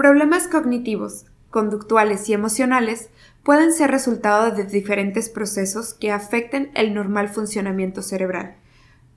[0.00, 3.10] Problemas cognitivos, conductuales y emocionales
[3.42, 8.54] pueden ser resultado de diferentes procesos que afecten el normal funcionamiento cerebral.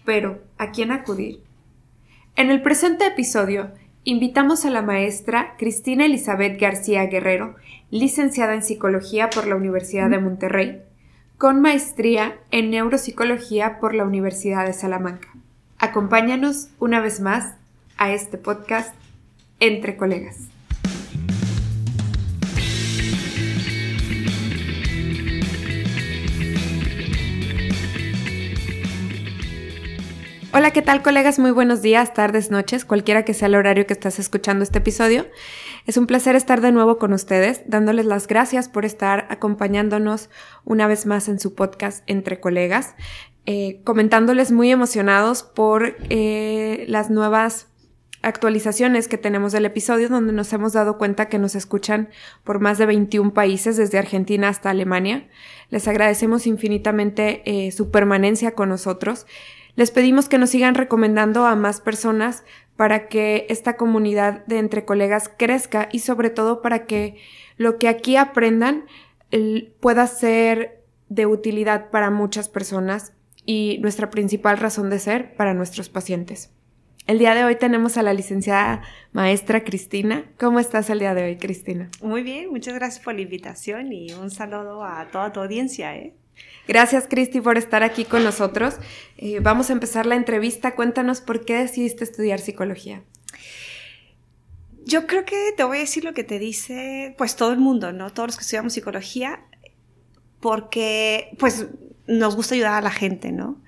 [0.03, 1.39] Pero, ¿a quién acudir?
[2.35, 3.71] En el presente episodio,
[4.03, 7.55] invitamos a la maestra Cristina Elizabeth García Guerrero,
[7.89, 10.81] licenciada en Psicología por la Universidad de Monterrey,
[11.37, 15.29] con maestría en Neuropsicología por la Universidad de Salamanca.
[15.77, 17.53] Acompáñanos una vez más
[17.95, 18.93] a este podcast
[19.61, 20.52] Entre Colegas.
[30.55, 31.39] Hola, ¿qué tal colegas?
[31.39, 35.25] Muy buenos días, tardes, noches, cualquiera que sea el horario que estás escuchando este episodio.
[35.87, 40.29] Es un placer estar de nuevo con ustedes, dándoles las gracias por estar acompañándonos
[40.63, 42.93] una vez más en su podcast Entre Colegas,
[43.47, 47.69] eh, comentándoles muy emocionados por eh, las nuevas
[48.21, 52.09] actualizaciones que tenemos del episodio donde nos hemos dado cuenta que nos escuchan
[52.43, 55.27] por más de 21 países desde Argentina hasta Alemania.
[55.71, 59.25] Les agradecemos infinitamente eh, su permanencia con nosotros.
[59.75, 62.43] Les pedimos que nos sigan recomendando a más personas
[62.75, 67.17] para que esta comunidad de entre colegas crezca y sobre todo para que
[67.57, 68.85] lo que aquí aprendan
[69.79, 73.13] pueda ser de utilidad para muchas personas
[73.45, 76.51] y nuestra principal razón de ser para nuestros pacientes.
[77.05, 80.23] El día de hoy tenemos a la licenciada maestra Cristina.
[80.39, 81.89] ¿Cómo estás el día de hoy, Cristina?
[82.01, 85.97] Muy bien, muchas gracias por la invitación y un saludo a toda tu audiencia.
[85.97, 86.13] ¿eh?
[86.67, 88.75] Gracias, Cristi, por estar aquí con nosotros.
[89.17, 90.75] Eh, vamos a empezar la entrevista.
[90.75, 93.03] Cuéntanos por qué decidiste estudiar psicología.
[94.85, 97.91] Yo creo que te voy a decir lo que te dice, pues todo el mundo,
[97.91, 98.11] ¿no?
[98.11, 99.41] Todos los que estudiamos psicología,
[100.39, 101.67] porque, pues,
[102.07, 103.61] nos gusta ayudar a la gente, ¿no?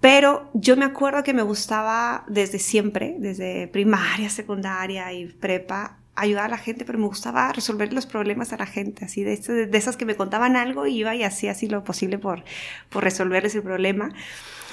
[0.00, 6.44] Pero yo me acuerdo que me gustaba desde siempre, desde primaria, secundaria y prepa, ayudar
[6.44, 9.78] a la gente, pero me gustaba resolver los problemas a la gente, así de, de
[9.78, 12.44] esas que me contaban algo y iba y hacía así lo posible por,
[12.90, 14.10] por resolverles el problema.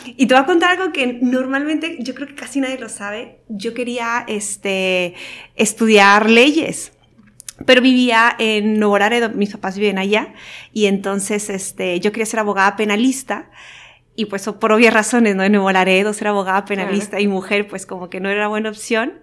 [0.05, 3.39] Y te voy a contar algo que normalmente yo creo que casi nadie lo sabe.
[3.49, 5.13] Yo quería este,
[5.55, 6.93] estudiar leyes
[7.65, 10.33] pero vivía en Nuevo Laredo, mis papás viven allá,
[10.71, 13.49] y entonces este, yo quería ser abogada penalista,
[14.15, 15.43] y pues por obvias razones, ¿no?
[15.43, 19.13] En Nuevo Laredo ser abogada penalista y mujer, pues como que no era buena opción.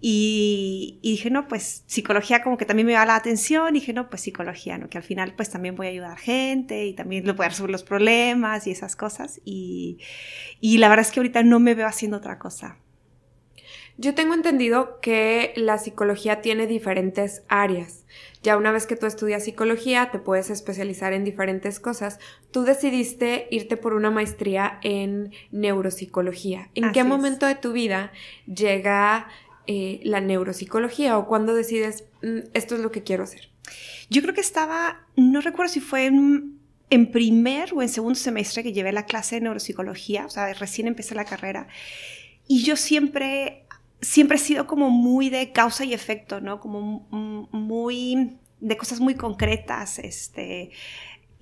[0.00, 3.76] Y, dije, no, pues psicología como que también me da la atención.
[3.76, 4.88] Y dije, no, pues psicología, ¿no?
[4.88, 7.70] Que al final pues también voy a ayudar gente y también lo voy a resolver
[7.70, 9.40] los problemas y esas cosas.
[9.44, 9.98] Y,
[10.60, 12.78] y la verdad es que ahorita no me veo haciendo otra cosa.
[13.96, 18.04] Yo tengo entendido que la psicología tiene diferentes áreas.
[18.42, 22.18] Ya una vez que tú estudias psicología, te puedes especializar en diferentes cosas.
[22.50, 26.70] Tú decidiste irte por una maestría en neuropsicología.
[26.74, 28.10] ¿En qué momento de tu vida
[28.46, 29.28] llega
[29.66, 33.50] eh, la neuropsicología o cuando decides, mm, esto es lo que quiero hacer?
[34.10, 36.58] Yo creo que estaba, no recuerdo si fue en,
[36.90, 40.86] en, primer o en segundo semestre que llevé la clase de neuropsicología, o sea, recién
[40.86, 41.68] empecé la carrera,
[42.46, 43.64] y yo siempre,
[44.00, 46.60] siempre he sido como muy de causa y efecto, ¿no?
[46.60, 47.08] Como
[47.50, 50.70] muy de cosas muy concretas, este,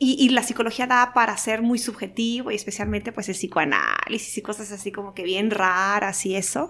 [0.05, 4.73] y, la psicología da para ser muy subjetivo y especialmente pues el psicoanálisis y cosas
[4.73, 6.69] así como que bien raras y eso.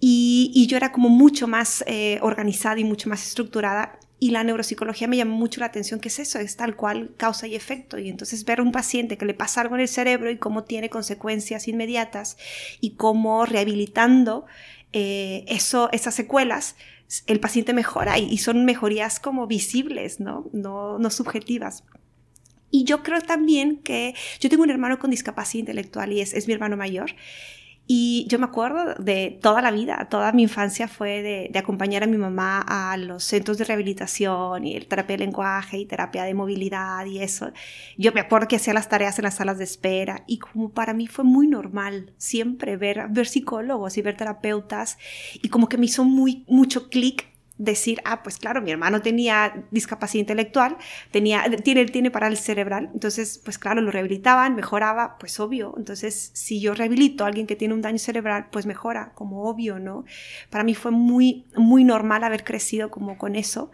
[0.00, 5.08] Y, yo era como mucho más eh, organizada y mucho más estructurada y la neuropsicología
[5.08, 6.38] me llamó mucho la atención, que es eso?
[6.40, 7.98] Es tal cual causa y efecto.
[7.98, 10.64] Y entonces ver a un paciente que le pasa algo en el cerebro y cómo
[10.64, 12.36] tiene consecuencias inmediatas
[12.80, 14.44] y cómo rehabilitando
[14.92, 16.76] eh, eso, esas secuelas,
[17.26, 20.50] el paciente mejora y, son mejorías como visibles, ¿no?
[20.52, 21.84] No, no subjetivas.
[22.70, 26.46] Y yo creo también que yo tengo un hermano con discapacidad intelectual y es, es
[26.46, 27.14] mi hermano mayor.
[27.90, 32.06] Y yo me acuerdo de toda la vida, toda mi infancia fue de, acompañar a
[32.06, 36.34] mi mamá a los centros de rehabilitación y el terapia de lenguaje y terapia de
[36.34, 37.50] movilidad y eso.
[37.96, 40.92] Yo me acuerdo que hacía las tareas en las salas de espera y como para
[40.92, 44.98] mí fue muy normal siempre ver, ver psicólogos y ver terapeutas
[45.42, 49.64] y como que me hizo muy, mucho clic decir, ah, pues claro, mi hermano tenía
[49.70, 50.78] discapacidad intelectual,
[51.10, 55.74] tenía, tiene, tiene parálisis cerebral, entonces, pues claro, lo rehabilitaban, mejoraba, pues obvio.
[55.76, 59.78] Entonces, si yo rehabilito a alguien que tiene un daño cerebral, pues mejora, como obvio,
[59.78, 60.04] ¿no?
[60.50, 63.70] Para mí fue muy, muy normal haber crecido como con eso,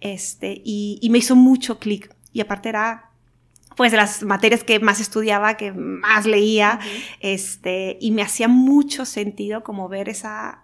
[0.00, 2.14] este, y, y me hizo mucho clic.
[2.32, 3.10] Y aparte era
[3.76, 6.80] pues de las materias que más estudiaba, que más leía,
[7.20, 10.59] este, y me hacía mucho sentido como ver esa,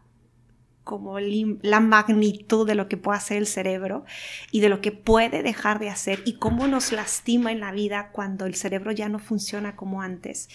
[0.87, 4.05] como la magnitud de lo que puede hacer el cerebro
[4.53, 8.11] y de lo que puede dejar de hacer y cómo nos lastima en la vida
[8.13, 10.49] cuando el cerebro ya no funciona como antes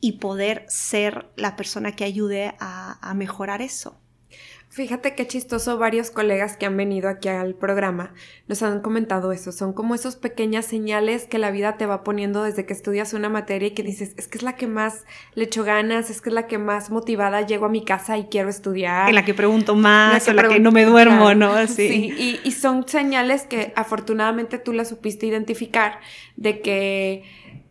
[0.00, 3.96] y poder ser la persona que ayude a, mejorar eso.
[4.76, 8.12] Fíjate qué chistoso, varios colegas que han venido aquí al programa
[8.46, 9.50] nos han comentado eso.
[9.50, 13.30] Son como esos pequeñas señales que la vida te va poniendo desde que estudias una
[13.30, 16.28] materia y que dices, es que es la que más le echo ganas, es que
[16.28, 19.08] es la que más motivada llego a mi casa y quiero estudiar.
[19.08, 21.66] En la que pregunto más, en la que no me duermo, ¿no?
[21.68, 26.00] Sí, y, y son señales que afortunadamente tú las supiste identificar
[26.36, 27.24] de que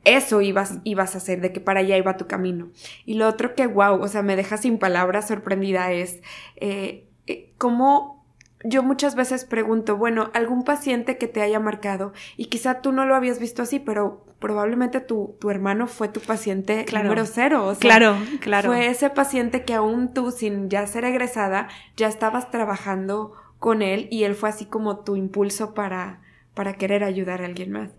[0.06, 2.70] eso ibas, ibas a hacer, de que para allá iba tu camino.
[3.06, 6.22] Y lo otro que, wow, o sea, me deja sin palabras sorprendida es
[6.56, 8.24] eh, eh, cómo
[8.64, 13.06] yo muchas veces pregunto, bueno, algún paciente que te haya marcado y quizá tú no
[13.06, 17.68] lo habías visto así, pero probablemente tu, tu hermano fue tu paciente número cero.
[17.68, 18.70] O claro, claro.
[18.70, 24.08] Fue ese paciente que aún tú, sin ya ser egresada, ya estabas trabajando con él
[24.12, 26.22] y él fue así como tu impulso para,
[26.54, 27.92] para querer ayudar a alguien más.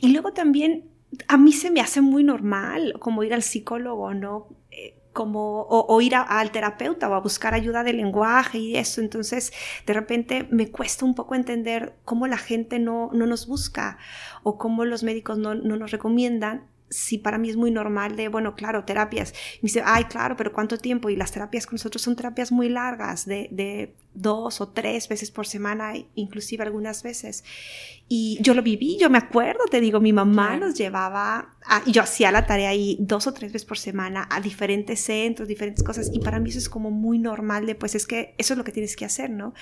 [0.00, 0.91] Y luego también
[1.28, 4.48] a mí se me hace muy normal como ir al psicólogo, ¿no?
[4.70, 9.02] Eh, como, o, ir al terapeuta o a buscar ayuda de lenguaje y eso.
[9.02, 9.52] Entonces,
[9.86, 13.98] de repente me cuesta un poco entender cómo la gente no, no nos busca
[14.42, 18.28] o cómo los médicos no, no nos recomiendan si para mí es muy normal de,
[18.28, 19.32] bueno, claro, terapias.
[19.54, 21.10] Y me dice, ay, claro, pero ¿cuánto tiempo?
[21.10, 25.30] Y las terapias con nosotros son terapias muy largas, de, de dos o tres veces
[25.30, 27.44] por semana, inclusive algunas veces.
[28.08, 32.02] Y yo lo viví, yo me acuerdo, te digo, mi mamá nos llevaba, a, yo
[32.02, 36.10] hacía la tarea ahí dos o tres veces por semana a diferentes centros, diferentes cosas.
[36.12, 38.64] Y para mí eso es como muy normal de, pues es que eso es lo
[38.64, 39.54] que tienes que hacer, ¿no?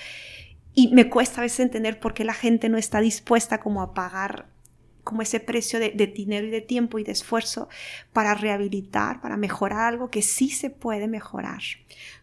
[0.73, 3.93] Y me cuesta a veces entender por qué la gente no está dispuesta como a
[3.93, 4.47] pagar
[5.03, 7.69] como ese precio de, dinero y de tiempo y de esfuerzo
[8.13, 11.61] para rehabilitar, para mejorar algo que sí se puede mejorar.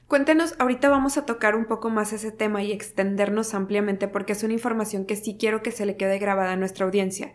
[0.06, 4.42] Cuéntenos, ahorita vamos a tocar un poco más ese tema y extendernos ampliamente porque es
[4.42, 7.34] una información que sí quiero que se le quede grabada a nuestra audiencia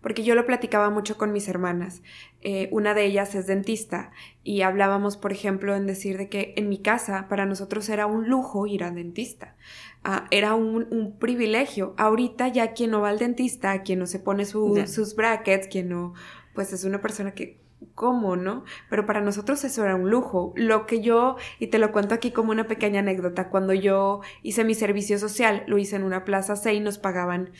[0.00, 2.02] porque yo lo platicaba mucho con mis hermanas.
[2.42, 6.70] Eh, una de ellas es dentista y hablábamos, por ejemplo, en decir de que en
[6.70, 9.56] mi casa para nosotros era un lujo ir al dentista.
[10.04, 11.94] Ah, era un, privilegio.
[11.98, 16.14] Ahorita ya quien no va al dentista, quien no se pone sus brackets, quien no,
[16.54, 17.60] pues es una persona que
[17.94, 18.64] ¿cómo, no?
[18.88, 20.52] Pero para nosotros eso era un lujo.
[20.56, 24.64] Lo que yo, y te lo cuento aquí como una pequeña anécdota, cuando yo hice
[24.64, 27.50] mi servicio social, lo hice en una plaza C y nos pagaban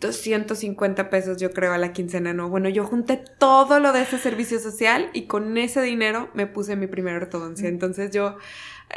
[0.00, 2.48] 250 pesos yo creo a la quincena, ¿no?
[2.48, 6.76] Bueno, yo junté todo lo de ese servicio social y con ese dinero me puse
[6.76, 7.68] mi primera ortodoncia.
[7.68, 8.36] Entonces yo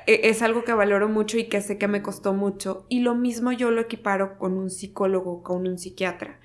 [0.05, 2.85] e, es algo que valoro mucho y que sé que me costó mucho.
[2.87, 6.39] Y lo mismo yo lo equiparo con un psicólogo, con un psiquiatra.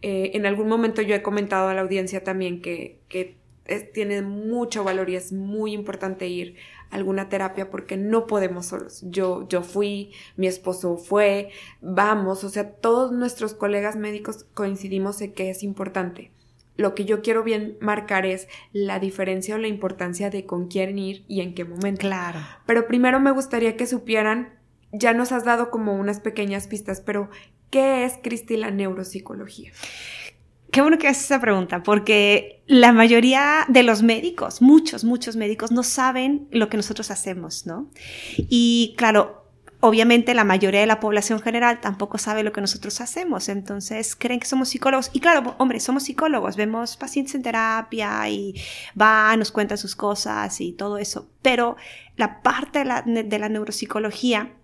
[0.00, 3.36] Eh, en algún momento yo he comentado a la audiencia también que, que
[3.92, 6.56] tiene mucho valor y es muy importante ir
[6.90, 9.02] alguna terapia porque no podemos solos.
[9.02, 11.50] Yo, yo fui, mi esposo fue,
[11.80, 16.32] vamos, o sea, todos nuestros colegas médicos coincidimos en que es importante
[16.78, 20.96] lo que yo quiero bien marcar es la diferencia o la importancia de con quién
[20.98, 22.00] ir y en qué momento.
[22.00, 22.38] Claro.
[22.66, 24.54] Pero primero me gustaría que supieran,
[24.92, 27.30] ya nos has dado como unas pequeñas pistas, pero
[27.70, 29.72] ¿qué es, Cristi, la neuropsicología?
[30.70, 35.72] Qué bueno que haces esa pregunta, porque la mayoría de los médicos, muchos, muchos médicos,
[35.72, 37.90] no saben lo que nosotros hacemos, ¿no?
[38.36, 39.48] Y claro,
[39.80, 44.40] obviamente la mayoría de la población general tampoco sabe lo que nosotros hacemos, entonces creen
[44.40, 45.10] que somos psicólogos.
[45.14, 48.54] Y claro, hombre, somos psicólogos, vemos pacientes en terapia y
[48.94, 51.76] van, nos cuentan sus cosas y todo eso, pero
[52.16, 54.57] la parte de la, de la neuropsicología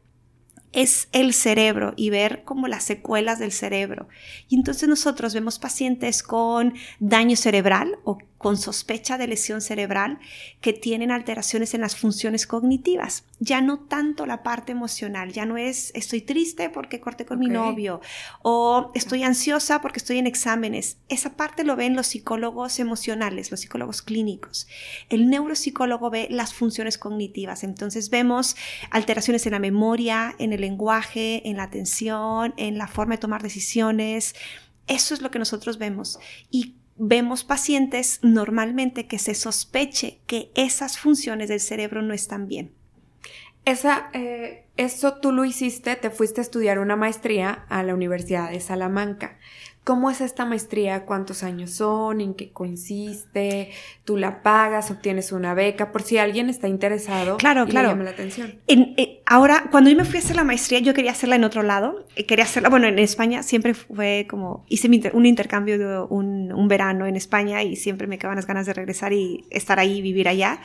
[0.74, 4.08] es el cerebro y ver como las secuelas del cerebro.
[4.48, 10.18] Y entonces nosotros vemos pacientes con daño cerebral o con sospecha de lesión cerebral
[10.60, 13.24] que tienen alteraciones en las funciones cognitivas.
[13.38, 17.46] Ya no tanto la parte emocional, ya no es estoy triste porque corté con mi
[17.46, 18.02] novio
[18.42, 20.98] o estoy ansiosa porque estoy en exámenes.
[21.08, 24.68] Esa parte lo ven los psicólogos emocionales, los psicólogos clínicos.
[25.08, 27.64] El neuropsicólogo ve las funciones cognitivas.
[27.64, 28.56] Entonces vemos
[28.90, 33.42] alteraciones en la memoria, en el lenguaje, en la atención, en la forma de tomar
[33.42, 34.34] decisiones.
[34.86, 36.18] Eso es lo que nosotros vemos.
[36.50, 42.72] Y vemos pacientes normalmente que se sospeche que esas funciones del cerebro no están bien.
[43.64, 48.50] Esa, eh, eso tú lo hiciste, te fuiste a estudiar una maestría a la Universidad
[48.50, 49.38] de Salamanca.
[49.84, 51.04] ¿Cómo es esta maestría?
[51.04, 52.22] ¿Cuántos años son?
[52.22, 53.70] ¿En qué consiste?
[54.04, 54.90] ¿Tú la pagas?
[54.90, 55.92] ¿Obtienes una beca?
[55.92, 57.36] Por si alguien está interesado.
[57.36, 57.90] Claro, claro.
[57.90, 58.60] llama la atención.
[58.66, 61.62] Eh, ahora, cuando yo me fui a hacer la maestría, yo quería hacerla en otro
[61.62, 62.06] lado.
[62.16, 66.66] Eh, quería hacerla, bueno, en España siempre fue como, hice un intercambio de un, un,
[66.66, 70.28] verano en España y siempre me quedaban las ganas de regresar y estar ahí, vivir
[70.28, 70.60] allá.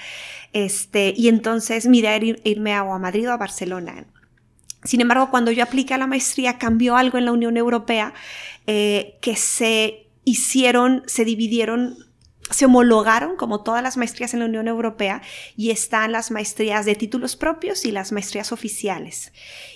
[0.54, 4.06] Este, y entonces mi idea era irme a, a Madrid o a Barcelona.
[4.84, 8.14] Sin embargo, cuando yo apliqué a la maestría, cambió algo en la Unión Europea
[8.68, 12.10] eh, que se hicieron, se dividieron
[12.52, 15.22] se homologaron como todas las maestrías en la Unión Europea
[15.56, 19.32] y están las maestrías de títulos propios y las maestrías oficiales.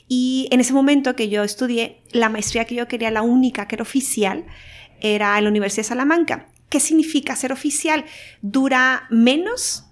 [0.07, 3.75] Y en ese momento que yo estudié, la maestría que yo quería, la única que
[3.75, 4.45] era oficial,
[5.01, 6.47] era en la Universidad de Salamanca.
[6.69, 8.05] ¿Qué significa ser oficial?
[8.41, 9.85] Dura menos,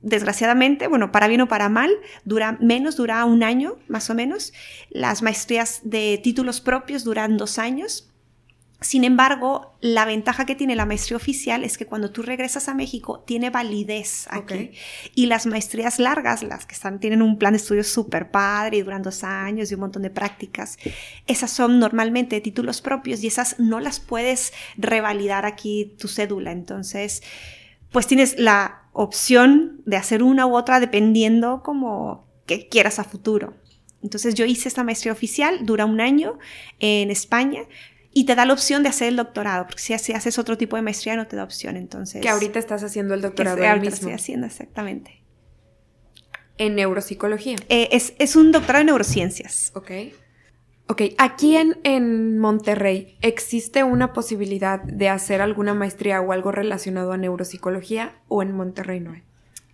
[0.00, 1.90] desgraciadamente, bueno, para bien o para mal,
[2.24, 4.52] dura menos, dura un año más o menos.
[4.90, 8.08] Las maestrías de títulos propios duran dos años.
[8.80, 12.74] Sin embargo, la ventaja que tiene la maestría oficial es que cuando tú regresas a
[12.74, 14.70] México tiene validez aquí.
[15.16, 18.82] Y las maestrías largas, las que están, tienen un plan de estudio súper padre y
[18.82, 20.78] duran dos años y un montón de prácticas,
[21.26, 26.52] esas son normalmente títulos propios y esas no las puedes revalidar aquí tu cédula.
[26.52, 27.24] Entonces,
[27.90, 33.54] pues tienes la opción de hacer una u otra dependiendo como que quieras a futuro.
[34.02, 36.38] Entonces yo hice esta maestría oficial, dura un año
[36.80, 37.62] en España,
[38.12, 40.82] y te da la opción de hacer el doctorado, porque si haces otro tipo de
[40.82, 42.22] maestría no te da opción, entonces...
[42.22, 43.56] Que ahorita estás haciendo el doctorado.
[43.56, 45.22] Que ahorita estoy haciendo, exactamente.
[46.56, 47.56] En neuropsicología.
[47.68, 49.70] Eh, es, es, un doctorado en neurociencias.
[49.76, 49.90] Ok.
[50.90, 57.12] Ok, aquí en, en Monterrey, ¿existe una posibilidad de hacer alguna maestría o algo relacionado
[57.12, 59.22] a neuropsicología o en Monterrey no hay?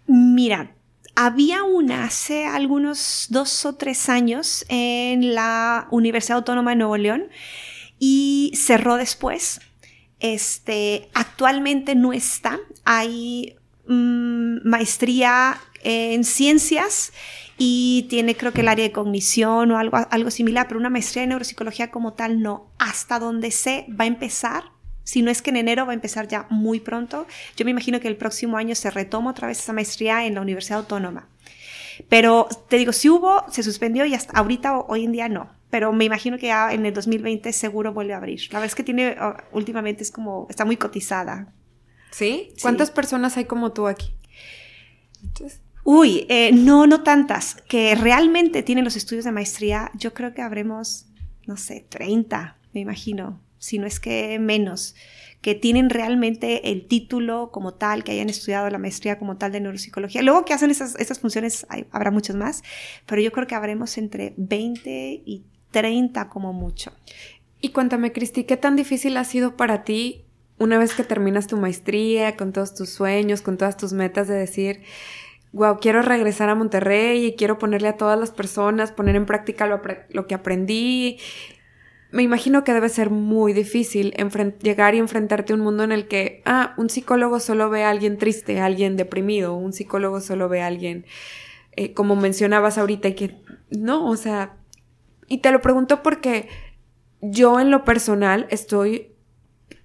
[0.09, 0.75] Mira,
[1.15, 7.29] había una hace algunos dos o tres años en la Universidad Autónoma de Nuevo León
[8.01, 9.61] y cerró después.
[10.19, 12.59] Este, actualmente no está.
[12.85, 13.57] Hay
[13.87, 17.13] mm, maestría en ciencias
[17.59, 21.23] y tiene creo que el área de cognición o algo, algo similar, pero una maestría
[21.23, 22.71] en neuropsicología como tal no.
[22.79, 24.65] Hasta donde sé va a empezar.
[25.05, 27.27] Si no es que en enero va a empezar ya muy pronto.
[27.57, 30.41] Yo me imagino que el próximo año se retoma otra vez esa maestría en la
[30.41, 31.29] Universidad Autónoma.
[32.09, 35.93] Pero te digo, si hubo, se suspendió y hasta ahorita, hoy en día no pero
[35.93, 38.43] me imagino que ya en el 2020 seguro vuelve a abrir.
[38.53, 39.17] La verdad es que tiene,
[39.51, 41.53] últimamente es como, está muy cotizada.
[42.13, 42.53] ¿Sí?
[42.63, 44.15] ¿Cuántas personas hay como tú aquí?
[45.85, 47.57] Uy, eh, no, no tantas.
[47.69, 51.07] Que realmente tienen los estudios de maestría, yo creo que habremos,
[51.47, 54.95] no sé, 30, me imagino, si no es que menos,
[55.43, 59.61] que tienen realmente el título como tal, que hayan estudiado la maestría como tal de
[59.61, 60.23] neuropsicología.
[60.23, 62.63] Luego que hacen esas, funciones, habrá muchos más,
[63.05, 66.93] pero yo creo que habremos entre 20 y 30 como mucho.
[67.61, 70.25] Y cuéntame, Cristi, ¿qué tan difícil ha sido para ti
[70.59, 74.35] una vez que terminas tu maestría, con todos tus sueños, con todas tus metas de
[74.35, 74.83] decir,
[75.55, 79.67] wow, quiero regresar a Monterrey y quiero ponerle a todas las personas, poner en práctica
[79.67, 81.19] lo, que aprendí?
[82.11, 84.15] Me imagino que debe ser muy difícil
[84.61, 87.91] llegar y enfrentarte a un mundo en el que, ah, un psicólogo solo ve a
[87.91, 91.07] alguien triste, a alguien deprimido, un psicólogo solo ve a alguien,
[91.77, 93.37] eh, como mencionabas ahorita, y que
[93.71, 94.57] no, o sea,
[95.29, 96.49] y te lo pregunto porque
[97.21, 99.14] yo en lo personal estoy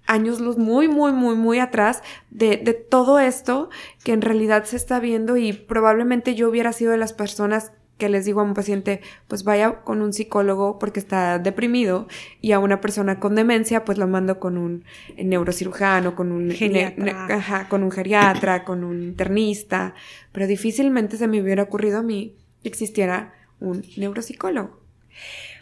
[0.09, 2.01] años luz muy, muy, muy, muy atrás
[2.31, 3.69] de, de, todo esto
[4.03, 8.09] que en realidad se está viendo y probablemente yo hubiera sido de las personas que
[8.09, 12.07] les digo a un paciente, pues vaya con un psicólogo porque está deprimido
[12.41, 14.85] y a una persona con demencia, pues lo mando con un
[15.17, 19.93] neurocirujano, con un geriatra, con un geriatra, con un internista,
[20.31, 24.79] pero difícilmente se me hubiera ocurrido a mí que existiera un neuropsicólogo.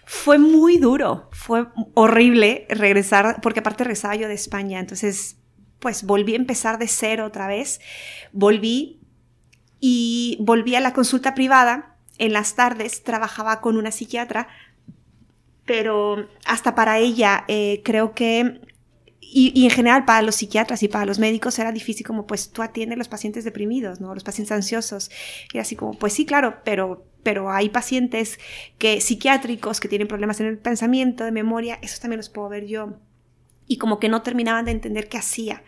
[0.10, 5.36] Fue muy duro, fue horrible regresar, porque aparte regresaba yo de España, entonces
[5.80, 7.82] pues volví a empezar de cero otra vez,
[8.32, 9.02] volví
[9.82, 14.48] y volví a la consulta privada, en las tardes trabajaba con una psiquiatra,
[15.66, 18.62] pero hasta para ella eh, creo que
[19.20, 22.62] y, en general para los psiquiatras y para los médicos era difícil como pues tú
[22.62, 24.14] atiendes los pacientes deprimidos, ¿no?
[24.14, 25.12] Los pacientes ansiosos.
[25.52, 28.40] Y así como pues sí, claro, pero pero hay pacientes
[28.78, 32.66] que psiquiátricos que tienen problemas en el pensamiento, de memoria, esos también los puedo ver
[32.66, 33.00] yo.
[33.68, 35.64] Y como que no terminaban de entender qué hacía.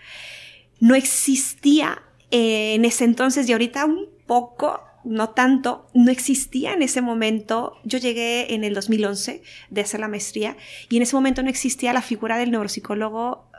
[0.80, 2.02] No existía
[2.32, 7.74] eh, en ese entonces y ahorita un poco, no tanto, no existía en ese momento.
[7.84, 10.56] Yo llegué en el 2011 de hacer la maestría
[10.90, 13.50] y en ese momento no existía la figura del neuropsicólogo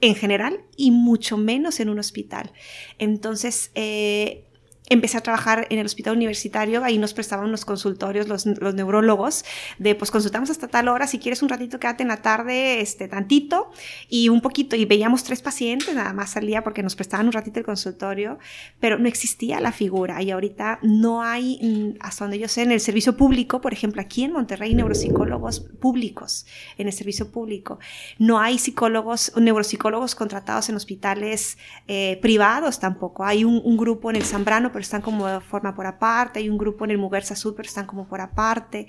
[0.00, 2.52] en general y mucho menos en un hospital.
[2.98, 4.49] Entonces, eh,
[4.90, 9.44] empecé a trabajar en el hospital universitario, ahí nos prestaban unos consultorios los, los, neurólogos,
[9.78, 13.06] de pues consultamos hasta tal hora, si quieres un ratito quédate en la tarde, este,
[13.06, 13.70] tantito,
[14.08, 17.32] y un poquito, y veíamos tres pacientes nada más al día porque nos prestaban un
[17.32, 18.38] ratito el consultorio,
[18.80, 22.72] pero no existía la figura, y ahorita no hay, mm, hasta donde yo sé, en
[22.72, 26.46] el servicio público, por ejemplo, aquí en Monterrey, neuropsicólogos públicos,
[26.78, 27.78] en el servicio público,
[28.18, 34.16] no hay psicólogos, neuropsicólogos contratados en hospitales eh, privados tampoco, hay un, un grupo en
[34.16, 37.54] el Zambrano, están como de forma por aparte, hay un grupo en el Muguerza Sur,
[37.54, 38.88] pero están como por aparte.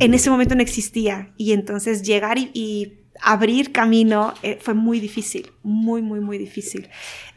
[0.00, 5.52] En ese momento no existía y entonces llegar y, abrir camino eh, fue muy difícil,
[5.62, 6.88] muy, muy, muy difícil.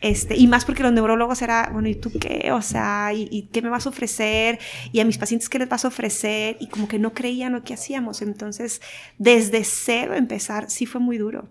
[0.01, 2.51] Este, y más porque los neurólogos era, bueno, ¿y tú qué?
[2.51, 4.60] O sea, ¿y, qué me vas a ofrecer?
[4.92, 6.58] Y a mis pacientes, ¿qué les vas a ofrecer?
[6.60, 8.22] Y como que no creían lo que hacíamos.
[8.22, 8.82] Entonces,
[9.18, 11.48] desde cero empezar, sí fue muy duro.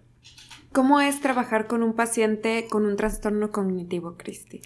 [0.72, 4.60] ¿Cómo es trabajar con un paciente con un trastorno cognitivo, Cristi?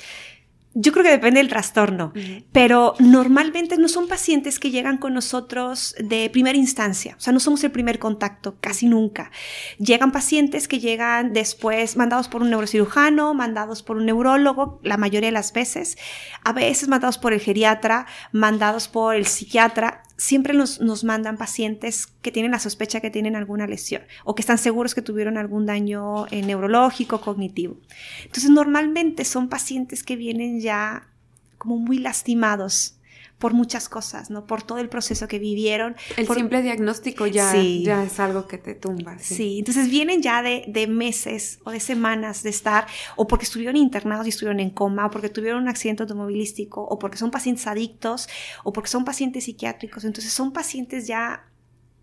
[0.75, 2.13] Yo creo que depende del trastorno,
[2.53, 7.41] pero normalmente no son pacientes que llegan con nosotros de primera instancia, o sea, no
[7.41, 9.33] somos el primer contacto, casi nunca.
[9.79, 15.29] Llegan pacientes que llegan después mandados por un neurocirujano, mandados por un neurólogo, la mayoría
[15.29, 15.99] de las veces,
[16.45, 22.07] a veces mandados por el geriatra, mandados por el psiquiatra, siempre nos, nos, mandan pacientes
[22.21, 25.65] que tienen la sospecha que tienen alguna lesión o que están seguros que tuvieron algún
[25.65, 27.79] daño eh, neurológico, cognitivo.
[28.25, 31.09] Entonces, normalmente son pacientes que vienen ya
[31.57, 33.00] como muy lastimados
[33.41, 34.47] por muchas cosas, ¿no?
[34.47, 35.97] Por todo el proceso que vivieron.
[36.19, 39.19] El simple diagnóstico ya, ya es algo que te tumba.
[39.19, 43.77] Sí, entonces vienen ya de, de, meses o de semanas de estar, o porque estuvieron
[43.77, 47.67] internados y estuvieron en coma, o porque tuvieron un accidente automovilístico, o porque son pacientes
[47.67, 48.29] adictos,
[48.63, 50.05] o porque son pacientes psiquiátricos.
[50.05, 51.49] Entonces son pacientes ya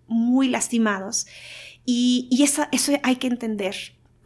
[0.08, 1.28] muy lastimados.
[1.86, 3.76] Y, y eso, eso hay que entender,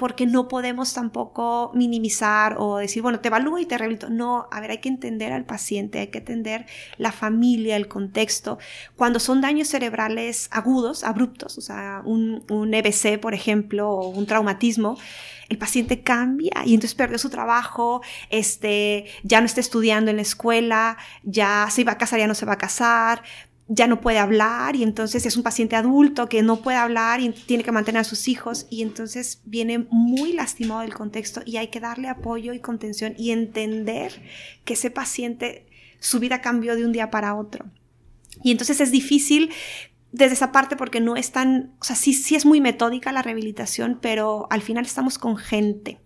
[0.01, 4.09] porque no podemos tampoco minimizar o decir, bueno, te evalúo y te rehabilito.
[4.09, 6.65] No, a ver, hay que entender al paciente, hay que entender
[6.97, 8.57] la familia, el contexto.
[8.95, 14.25] Cuando son daños cerebrales agudos, abruptos, o sea, un, un EBC, por ejemplo, o un
[14.25, 14.97] traumatismo,
[15.49, 20.23] el paciente cambia y entonces perdió su trabajo, este, ya no está estudiando en la
[20.23, 23.21] escuela, ya se iba a casar, ya no se va a casar,
[23.73, 27.29] ya no puede hablar y entonces es un paciente adulto que no puede hablar y
[27.29, 31.69] tiene que mantener a sus hijos y entonces viene muy lastimado del contexto y hay
[31.69, 34.21] que darle apoyo y contención y entender
[34.65, 35.67] que ese paciente
[36.01, 37.65] su vida cambió de un día para otro.
[38.43, 39.51] Y entonces es difícil
[40.11, 43.21] desde esa parte porque no es tan, o sea, sí, sí es muy metódica la
[43.21, 45.99] rehabilitación, pero al final estamos con gente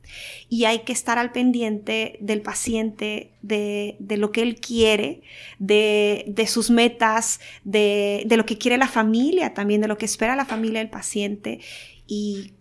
[0.48, 5.22] y hay que estar al pendiente del paciente, de, de lo que él quiere,
[5.58, 10.06] de, de sus metas, de, de, lo que quiere la familia también, de lo que
[10.06, 11.60] espera la familia del paciente
[12.08, 12.54] y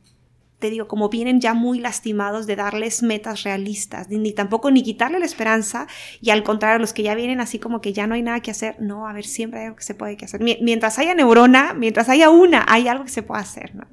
[0.64, 5.19] te digo, como vienen ya muy lastimados de darles metas realistas, ni, tampoco ni quitarle
[5.19, 5.86] la esperanza,
[6.23, 8.50] y al contrario, los que ya vienen así como que ya no hay nada que
[8.50, 10.41] hacer, no, a ver, siempre hay algo que se puede hacer.
[10.41, 13.86] Mientras haya neurona, mientras haya una, hay algo que se puede hacer, ¿no?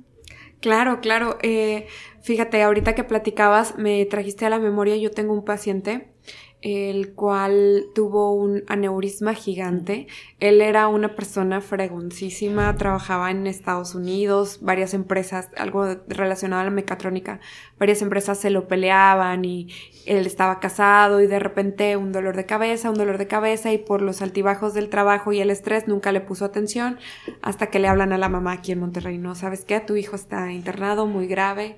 [0.62, 1.40] Claro, claro.
[1.42, 1.88] Eh,
[2.22, 6.14] fíjate, ahorita que platicabas, me trajiste a la memoria, yo tengo un paciente
[6.62, 10.08] el cual tuvo un aneurisma gigante.
[10.40, 16.70] Él era una persona fregoncísima, trabajaba en Estados Unidos, varias empresas, algo relacionado a la
[16.70, 17.40] mecatrónica,
[17.80, 19.70] varias empresas se lo peleaban y
[20.06, 23.80] él estaba casado y de repente un dolor de cabeza, un dolor de cabeza y
[23.80, 27.00] por los altibajos del trabajo y el estrés nunca le puso atención
[27.42, 29.80] hasta que le hablan a la mamá aquí en Monterrey, no, ¿sabes qué?
[29.80, 31.78] Tu hijo está internado muy grave.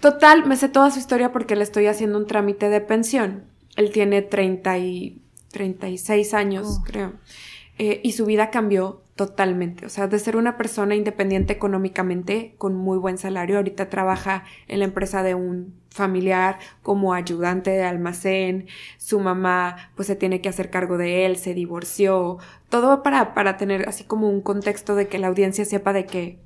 [0.00, 3.90] Total, me sé toda su historia porque le estoy haciendo un trámite de pensión él
[3.90, 6.84] tiene 30 y 36 años, oh.
[6.84, 7.12] creo.
[7.78, 9.86] Eh, y su vida cambió totalmente.
[9.86, 14.80] O sea, de ser una persona independiente económicamente, con muy buen salario, ahorita trabaja en
[14.80, 18.66] la empresa de un familiar como ayudante de almacén,
[18.98, 23.56] su mamá pues se tiene que hacer cargo de él, se divorció, todo para, para
[23.56, 26.40] tener así como un contexto de que la audiencia sepa de que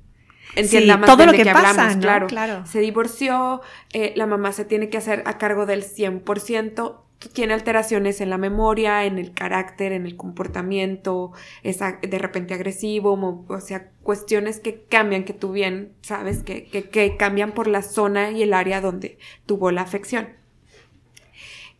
[0.55, 2.27] entienda más todo lo que, hablamos, claro.
[2.27, 2.65] claro.
[2.67, 3.61] Se divorció,
[3.93, 8.37] eh, la mamá se tiene que hacer a cargo del 100%, tiene alteraciones en la
[8.37, 14.83] memoria, en el carácter, en el comportamiento, es de repente agresivo, o sea, cuestiones que
[14.83, 19.17] cambian, que tú bien sabes, que, que, cambian por la zona y el área donde
[19.45, 20.29] tuvo la afección.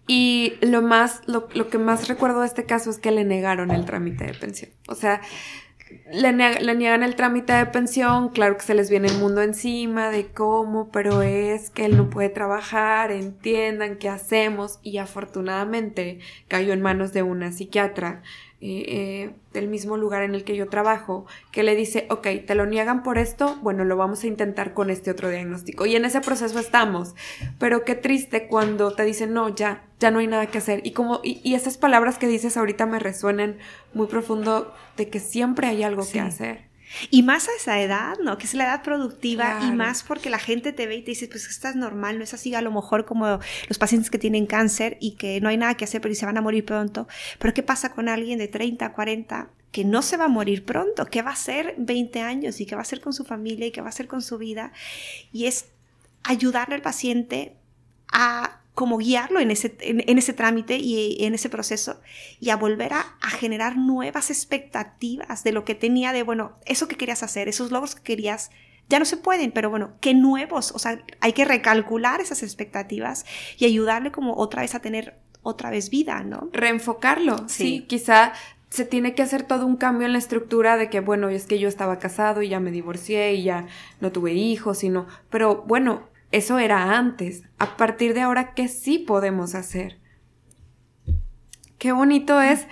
[0.08, 3.71] Y lo más, lo, lo que más recuerdo de este caso es que le negaron
[3.71, 4.71] el trámite de pensión.
[4.88, 5.21] O sea,
[6.12, 6.34] le,
[6.75, 10.89] niegan el trámite de pensión, claro que se les viene el mundo encima de cómo,
[10.91, 17.13] pero es que él no puede trabajar, entiendan qué hacemos y afortunadamente cayó en manos
[17.13, 18.23] de una psiquiatra
[18.62, 22.56] eh, eh, del mismo lugar en el que yo trabajo, que le dice, ok, te
[22.56, 25.86] lo niegan por esto, bueno, lo vamos a intentar con este otro diagnóstico.
[25.86, 27.15] Y en ese proceso estamos.
[27.58, 30.82] Pero qué triste cuando te dicen, no, ya, ya no hay nada que hacer.
[30.86, 33.58] Y como, y, esas palabras que dices ahorita me resuenan
[33.93, 36.68] muy profundo de que siempre hay algo que hacer.
[37.10, 38.38] Y más a esa edad, ¿no?
[38.38, 41.28] Que es la edad productiva y más porque la gente te ve y te dice,
[41.28, 44.97] pues estás normal, no es así a lo mejor como los pacientes que tienen cáncer
[44.99, 47.08] y que no hay nada que hacer pero se van a morir pronto.
[47.38, 51.06] Pero ¿qué pasa con alguien de 30, 40 que no se va a morir pronto?
[51.06, 53.71] ¿Qué va a hacer 20 años y qué va a hacer con su familia y
[53.71, 54.71] qué va a hacer con su vida?
[55.32, 55.65] Y es
[56.23, 57.56] ayudarle al paciente
[58.12, 62.00] a como guiarlo en ese, en, ese trámite y en ese proceso
[62.39, 66.96] y a volver a, generar nuevas expectativas de lo que tenía de, bueno, eso que
[66.96, 68.52] querías hacer, esos logros que querías
[68.88, 73.26] ya no se pueden, pero bueno, qué nuevos, o sea, hay que recalcular esas expectativas
[73.58, 76.48] y ayudarle como otra vez a tener otra vez vida, ¿no?
[76.54, 78.32] Reenfocarlo, sí, quizá
[78.70, 81.60] se tiene que hacer todo un cambio en la estructura de que, bueno, es que
[81.60, 83.68] yo estaba casado y ya me divorcié y ya
[84.00, 87.44] no tuve hijos, sino, pero bueno, eso era antes.
[87.58, 90.00] A partir de ahora, ¿qué sí podemos hacer?
[91.78, 92.68] Qué bonito es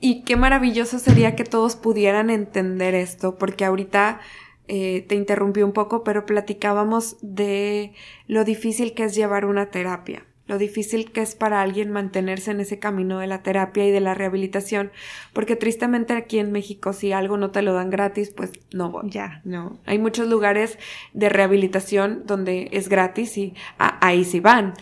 [0.00, 4.20] y qué maravilloso sería que todos pudieran entender esto, porque ahorita
[4.66, 7.94] eh, te interrumpí un poco, pero platicábamos de
[8.26, 12.60] lo difícil que es llevar una terapia lo difícil que es para alguien mantenerse en
[12.60, 14.90] ese camino de la terapia y de la rehabilitación,
[15.32, 19.10] porque tristemente aquí en México si algo no te lo dan gratis, pues no voy.
[19.10, 19.42] Ya.
[19.44, 19.78] No.
[19.84, 20.78] Hay muchos lugares
[21.12, 24.74] de rehabilitación donde es gratis y ahí sí van.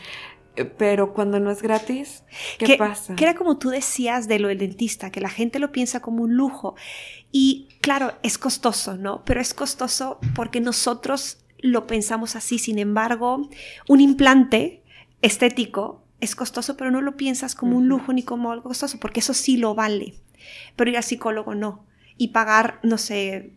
[0.78, 2.24] Pero cuando no es gratis,
[2.56, 3.14] ¿qué pasa?
[3.14, 6.22] Que era como tú decías de lo del dentista, que la gente lo piensa como
[6.22, 6.76] un lujo.
[7.30, 9.22] Y claro, es costoso, ¿no?
[9.26, 12.58] Pero es costoso porque nosotros lo pensamos así.
[12.58, 13.50] Sin embargo,
[13.86, 14.82] un implante
[15.22, 19.20] estético es costoso, pero no lo piensas como un lujo ni como algo costoso, porque
[19.20, 20.14] eso sí lo vale.
[20.76, 21.84] Pero ir al psicólogo no.
[22.16, 23.52] Y pagar, no sé,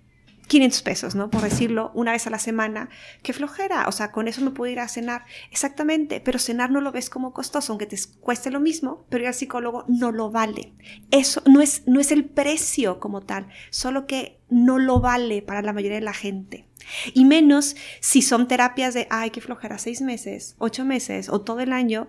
[0.50, 1.30] 500 pesos, ¿no?
[1.30, 2.90] Por decirlo, una vez a la semana.
[3.24, 3.88] Qué flojera.
[3.88, 5.24] O sea, con eso me puedo ir a cenar.
[5.52, 6.20] Exactamente.
[6.20, 9.34] Pero cenar no lo ves como costoso, aunque te cueste lo mismo, pero ir al
[9.34, 10.74] psicólogo no lo vale.
[11.12, 15.62] Eso no es, no es el precio como tal, solo que no lo vale para
[15.62, 16.66] la mayoría de la gente.
[17.14, 21.60] Y menos si son terapias de, ay, qué flojera, seis meses, ocho meses o todo
[21.60, 22.08] el año.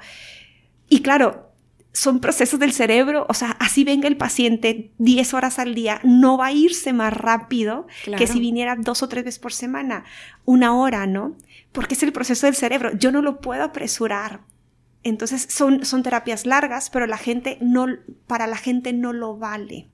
[0.88, 1.51] Y claro,
[1.93, 6.38] son procesos del cerebro, o sea, así venga el paciente 10 horas al día, no
[6.38, 10.05] va a irse más rápido que si viniera dos o tres veces por semana,
[10.45, 11.37] una hora, ¿no?
[11.73, 14.40] Porque es el proceso del cerebro, yo no lo puedo apresurar.
[15.03, 17.87] Entonces son, son terapias largas, pero la gente no,
[18.27, 19.88] para la gente no lo vale.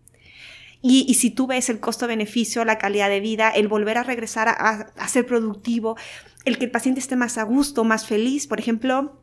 [0.82, 5.08] Y, si tú ves el costo-beneficio, la calidad de vida, el volver a regresar a,
[5.08, 5.96] ser productivo,
[6.44, 9.18] el que el paciente esté más a gusto, más feliz, por ejemplo,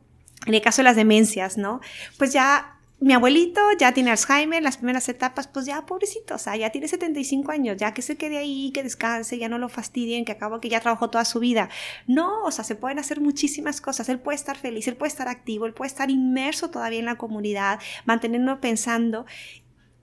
[0.46, 1.80] en el caso de las demencias, ¿no?
[2.18, 6.56] Pues ya mi abuelito ya tiene Alzheimer, las primeras etapas, pues ya pobrecito, o sea,
[6.56, 10.24] ya tiene 75 años, ya que se quede ahí, que descanse, ya no lo fastidien,
[10.24, 11.68] que acabo que ya trabajó toda su vida.
[12.06, 14.08] No, o sea, se pueden hacer muchísimas cosas.
[14.08, 17.16] Él puede estar feliz, él puede estar activo, él puede estar inmerso todavía en la
[17.16, 19.26] comunidad, manteniendo pensando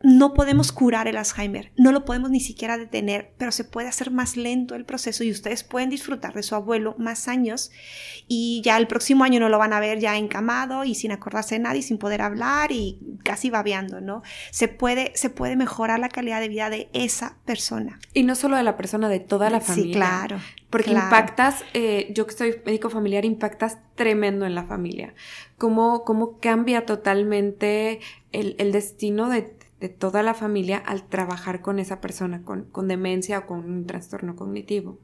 [0.03, 4.11] no podemos curar el Alzheimer, no lo podemos ni siquiera detener, pero se puede hacer
[4.11, 7.71] más lento el proceso y ustedes pueden disfrutar de su abuelo más años
[8.27, 11.55] y ya el próximo año no lo van a ver ya encamado y sin acordarse
[11.55, 14.23] de nadie, sin poder hablar y casi babeando, ¿no?
[14.51, 17.99] Se puede, se puede mejorar la calidad de vida de esa persona.
[18.13, 19.93] Y no solo de la persona, de toda la familia.
[19.93, 20.39] Sí, claro.
[20.69, 25.13] Porque impactas, eh, yo que soy médico familiar, impactas tremendo en la familia.
[25.57, 27.99] Cómo, cómo cambia totalmente
[28.31, 32.87] el, el destino de de toda la familia al trabajar con esa persona con, con
[32.87, 34.99] demencia o con un trastorno cognitivo.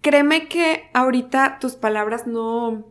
[0.00, 2.86] Créeme que ahorita tus palabras no,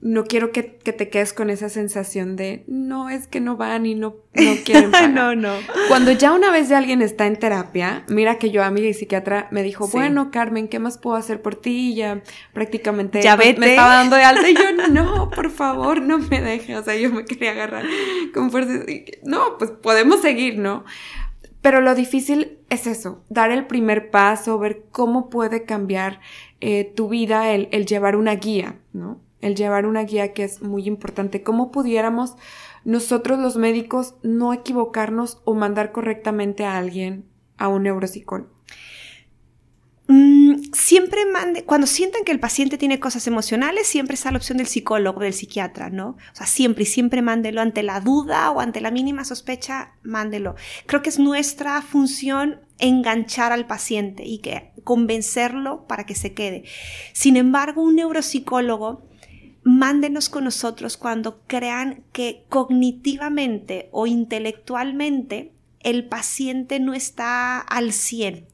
[0.00, 3.94] no quiero que, te quedes con esa sensación de no, es que no van y
[3.94, 5.54] no, no quieren no, no.
[5.88, 9.48] Cuando ya una vez ya alguien está en terapia, mira que yo a mi psiquiatra
[9.50, 11.94] me dijo, bueno, Carmen, ¿qué más puedo hacer por ti?
[11.94, 16.18] Ya prácticamente ya me, me estaba dando de alta y yo, no, por favor, no
[16.18, 16.76] me deje.
[16.76, 17.84] O sea, yo me quería agarrar
[18.34, 18.84] con fuerza.
[19.24, 20.84] No, pues podemos seguir, ¿no?
[21.62, 26.20] Pero lo difícil es eso, dar el primer paso, ver cómo puede cambiar
[26.60, 29.25] eh, tu vida el, el llevar una guía, ¿no?
[29.40, 31.42] El llevar una guía que es muy importante.
[31.42, 32.36] ¿Cómo pudiéramos
[32.84, 38.56] nosotros los médicos no equivocarnos o mandar correctamente a alguien a un neuropsicólogo?
[40.08, 44.58] Mm, siempre mande, cuando sientan que el paciente tiene cosas emocionales, siempre está la opción
[44.58, 46.10] del psicólogo, del psiquiatra, ¿no?
[46.10, 50.54] O sea, siempre y siempre mándelo ante la duda o ante la mínima sospecha, mándelo.
[50.86, 56.64] Creo que es nuestra función enganchar al paciente y que convencerlo para que se quede.
[57.12, 59.02] Sin embargo, un neuropsicólogo
[59.66, 65.50] mándenos con nosotros cuando crean que cognitivamente o intelectualmente
[65.80, 68.46] el paciente no está al 100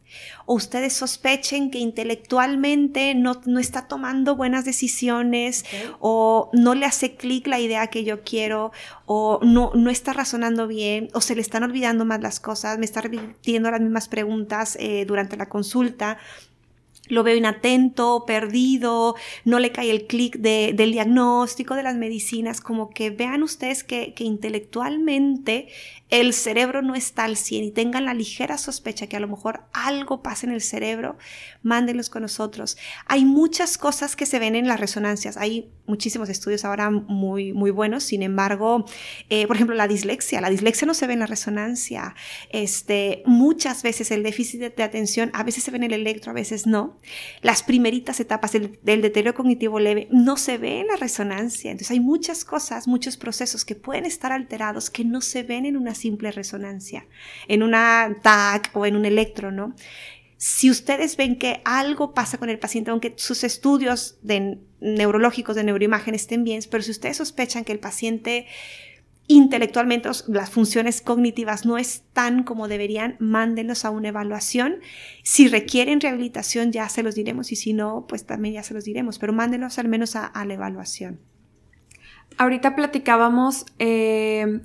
[0.46, 5.66] o ustedes sospechen que intelectualmente no, no está tomando buenas decisiones
[6.00, 8.72] o no le hace clic la idea que yo quiero
[9.04, 12.86] o no, no está razonando bien o se le están olvidando más las cosas, me
[12.86, 16.16] está repitiendo las mismas preguntas eh, durante la consulta
[17.08, 22.60] lo veo inatento, perdido, no le cae el clic de, del diagnóstico de las medicinas,
[22.60, 25.68] como que vean ustedes que, intelectualmente
[26.10, 29.64] el cerebro no está al 100 y tengan la ligera sospecha que a lo mejor
[29.72, 31.16] algo pasa en el cerebro,
[31.62, 32.76] mándenlos con nosotros.
[33.06, 37.70] Hay muchas cosas que se ven en las resonancias, hay muchísimos estudios ahora muy, muy
[37.70, 38.84] buenos, sin embargo,
[39.30, 42.14] eh, por ejemplo, la dislexia, la dislexia no se ve en la resonancia,
[42.50, 46.34] este, muchas veces el déficit de, atención, a veces se ve en el electro, a
[46.34, 46.91] veces no.
[47.40, 51.90] Las primeritas etapas del, del deterioro cognitivo leve no se ve en la resonancia, entonces
[51.90, 55.94] hay muchas cosas, muchos procesos que pueden estar alterados que no se ven en una
[55.94, 57.06] simple resonancia,
[57.48, 59.74] en una TAC o en un electro, ¿no?
[60.44, 65.62] Si ustedes ven que algo pasa con el paciente, aunque sus estudios de neurológicos de
[65.62, 68.46] neuroimagen estén bien, pero si ustedes sospechan que el paciente
[69.34, 74.80] intelectualmente las funciones cognitivas no están como deberían, mándenlos a una evaluación.
[75.22, 78.84] Si requieren rehabilitación ya se los diremos y si no, pues también ya se los
[78.84, 81.20] diremos, pero mándenlos al menos a, la evaluación.
[82.38, 84.62] Ahorita platicábamos eh,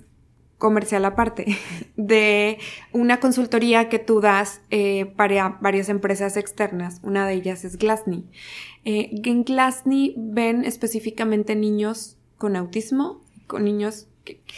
[0.57, 1.57] comercial aparte,
[1.95, 2.57] de
[2.91, 6.99] una consultoría que tú das eh, para varias empresas externas.
[7.03, 8.25] Una de ellas es Glassney.
[8.85, 14.07] Eh, en Glassney ven específicamente niños con autismo, con niños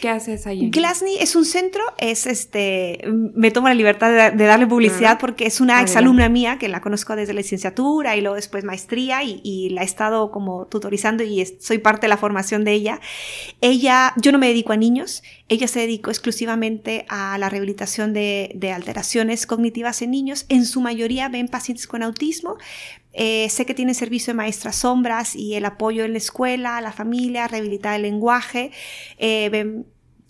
[0.01, 0.69] ¿Qué, haces ahí?
[0.69, 5.60] Glassney es un centro, es este, me tomo la libertad de, darle publicidad porque es
[5.62, 9.82] una exalumna mía que la conozco desde la licenciatura y luego después maestría y, la
[9.82, 13.01] he estado como tutorizando y soy parte de la formación de ella.
[13.62, 18.51] Ella, yo no me dedico a niños, ella se dedicó exclusivamente a la rehabilitación de,
[18.55, 20.45] de alteraciones cognitivas en niños.
[20.49, 22.58] En su mayoría ven pacientes con autismo,
[23.13, 26.91] eh, sé que tiene servicio de maestras sombras y el apoyo en la escuela, la
[26.91, 28.72] familia, rehabilitar el lenguaje.
[29.17, 29.84] Eh,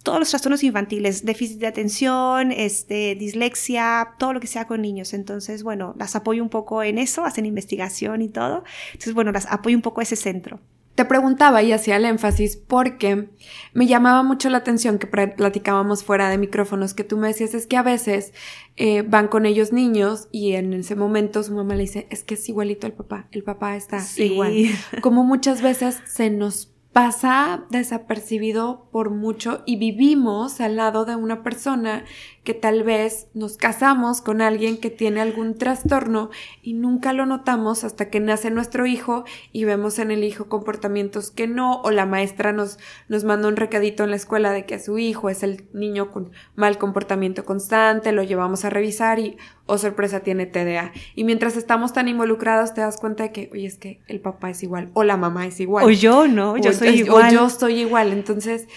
[0.03, 5.13] todos los trastornos infantiles, déficit de atención, este, dislexia, todo lo que sea con niños.
[5.13, 8.63] Entonces, bueno, las apoyo un poco en eso, hacen investigación y todo.
[8.87, 10.59] Entonces, bueno, las apoyo un poco a ese centro.
[10.99, 13.29] Te preguntaba y hacía el énfasis porque
[13.71, 17.67] me llamaba mucho la atención que platicábamos fuera de micrófonos, que tú me decías es
[17.67, 18.33] que a veces
[18.75, 22.33] eh, van con ellos niños y en ese momento su mamá le dice, es que
[22.33, 24.53] es igualito el papá, el papá está igual.
[25.01, 31.43] Como muchas veces se nos pasa desapercibido por mucho y vivimos al lado de una
[31.43, 32.03] persona
[32.43, 36.31] que tal vez nos casamos con alguien que tiene algún trastorno
[36.63, 41.29] y nunca lo notamos hasta que nace nuestro hijo y vemos en el hijo comportamientos
[41.29, 44.79] que no o la maestra nos, nos manda un recadito en la escuela de que
[44.79, 49.37] su hijo es el niño con mal comportamiento constante, lo llevamos a revisar y,
[49.69, 50.91] oh sorpresa, tiene TDA.
[51.15, 54.49] Y mientras estamos tan involucrados te das cuenta de que, oye, es que el papá
[54.49, 55.85] es igual o la mamá es igual.
[55.85, 56.57] O yo, ¿no?
[56.57, 57.29] Yo soy igual.
[57.29, 58.11] O yo estoy igual.
[58.11, 58.67] Entonces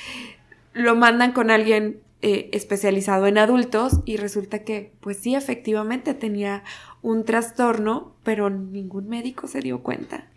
[0.75, 6.63] lo mandan con alguien eh, especializado en adultos y resulta que, pues sí, efectivamente tenía
[7.03, 10.29] un trastorno, pero ningún médico se dio cuenta.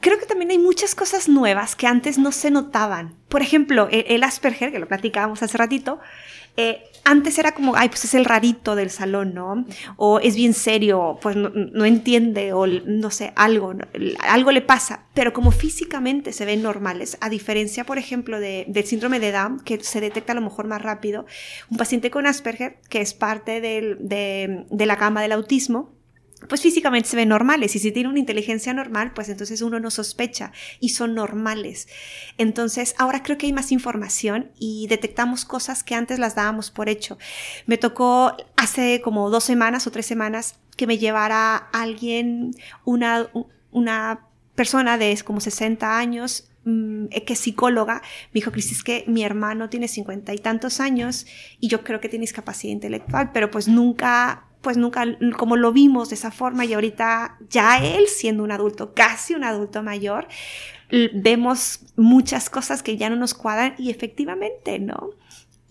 [0.00, 3.14] Creo que también hay muchas cosas nuevas que antes no se notaban.
[3.28, 6.00] Por ejemplo, e-, el Asperger, que lo platicábamos hace ratito,
[6.56, 9.66] eh, antes era como, ay, pues es el rarito del salón, ¿no?
[9.96, 13.74] O es bien serio, pues no, entiende, o no sé, algo,
[14.20, 15.04] algo le pasa.
[15.12, 19.60] Pero como físicamente se ven normales, a diferencia, por ejemplo, de, del síndrome de Down,
[19.60, 21.26] que se detecta a lo mejor más rápido,
[21.70, 25.92] un paciente con Asperger, que es parte del, de, de la gama del autismo,
[26.48, 29.90] pues físicamente se ven normales y si tiene una inteligencia normal, pues entonces uno no
[29.90, 31.88] sospecha y son normales.
[32.38, 36.88] Entonces, ahora creo que hay más información y detectamos cosas que antes las dábamos por
[36.88, 37.18] hecho.
[37.66, 42.54] Me tocó hace como dos semanas o tres semanas que me llevara alguien,
[42.84, 43.28] una,
[43.70, 48.02] una persona de como 60 años, mm, que es psicóloga,
[48.32, 51.26] me dijo, Cris, es que mi hermano tiene cincuenta y tantos años
[51.60, 55.04] y yo creo que tiene discapacidad intelectual, pero pues nunca pues nunca,
[55.36, 59.44] como lo vimos de esa forma y ahorita ya él siendo un adulto, casi un
[59.44, 60.26] adulto mayor,
[61.12, 65.10] vemos muchas cosas que ya no nos cuadran y efectivamente, ¿no?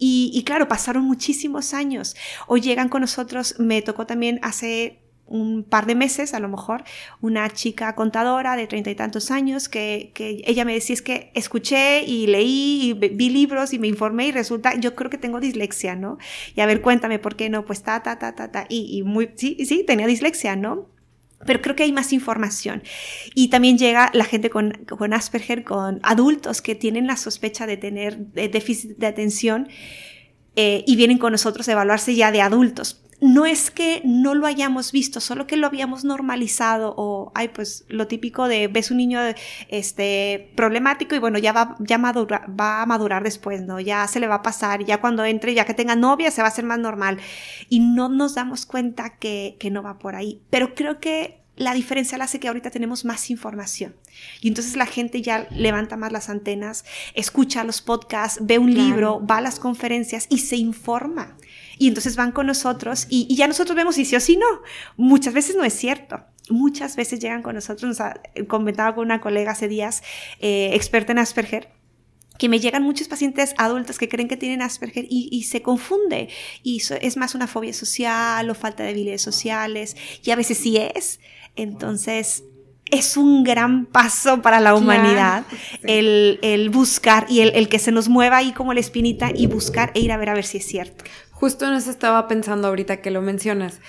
[0.06, 2.15] Y, claro, pasaron muchísimos años.
[2.47, 6.83] Hoy llegan con nosotros, me tocó también hace un par de meses, a lo mejor,
[7.21, 12.03] una chica contadora de treinta y tantos años que, que, ella me decía que escuché
[12.03, 15.95] y leí y vi libros y me informé y resulta, yo creo que tengo dislexia,
[15.95, 16.17] ¿no?
[16.55, 19.03] Y a ver, cuéntame por qué no, pues ta, ta, ta, ta, ta, y, y
[19.03, 20.89] muy, sí, sí, tenía dislexia, ¿no?
[21.45, 22.83] Pero creo que hay más información.
[23.36, 27.77] Y también llega la gente con, con Asperger, con adultos que tienen la sospecha de
[27.77, 29.67] tener déficit de atención
[30.55, 34.45] eh, y vienen con nosotros a evaluarse ya de adultos no es que no lo
[34.45, 38.97] hayamos visto, solo que lo habíamos normalizado o, ay, pues lo típico de ves un
[38.97, 39.21] niño
[39.69, 43.79] este, problemático y bueno, ya va, ya va a madurar después, ¿no?
[43.79, 46.49] Ya se le va a pasar, ya cuando entre, ya que tenga novia, se va
[46.49, 47.17] a hacer más normal.
[47.69, 50.41] Y no nos damos cuenta que, que no va por ahí.
[50.49, 53.95] Pero creo que la diferencia la hace que ahorita tenemos más información.
[54.41, 56.83] Y entonces la gente ya levanta más las antenas,
[57.13, 61.38] escucha los podcasts, ve un libro, va a las conferencias y se informa.
[61.77, 64.45] Y entonces van con nosotros y, ya nosotros vemos si sí o si no.
[64.97, 66.23] Muchas veces no es cierto.
[66.49, 70.03] Muchas veces llegan con nosotros, nos comentaba con una colega hace días,
[70.39, 71.69] eh, experta en Asperger,
[72.38, 76.29] que me llegan muchos pacientes adultos que creen que tienen Asperger y, se confunde.
[76.62, 79.95] Y es más una fobia social o falta de habilidades sociales.
[80.23, 81.19] Y a veces sí es.
[81.55, 82.43] Entonces,
[82.91, 85.45] es un gran paso para la humanidad
[85.83, 89.99] el, buscar y el, que se nos mueva ahí como la espinita y buscar e
[89.99, 91.03] ir a ver a ver si es cierto.
[91.43, 93.82] Justo en eso estaba pensando ahorita que lo mencionas.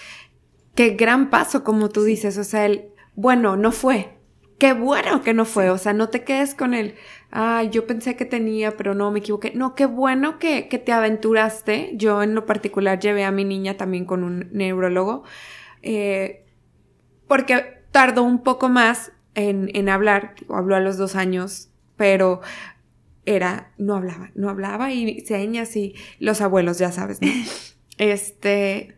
[0.74, 2.36] Qué gran paso, como tú dices.
[2.36, 4.18] O sea, el, bueno, no fue.
[4.58, 5.70] Qué bueno que no fue.
[5.70, 6.96] O sea, no te quedes con el,
[7.30, 9.52] ay, yo pensé que tenía, pero no, me equivoqué.
[9.54, 11.92] No, qué bueno que, que te aventuraste.
[11.94, 15.22] Yo en lo particular llevé a mi niña también con un neurólogo.
[15.82, 16.44] Eh,
[17.28, 22.40] porque tardó un poco más en, en hablar, habló a los dos años, pero
[23.26, 27.28] era, no hablaba, no hablaba y señas y los abuelos, ya sabes, ¿no?
[27.96, 28.96] Este,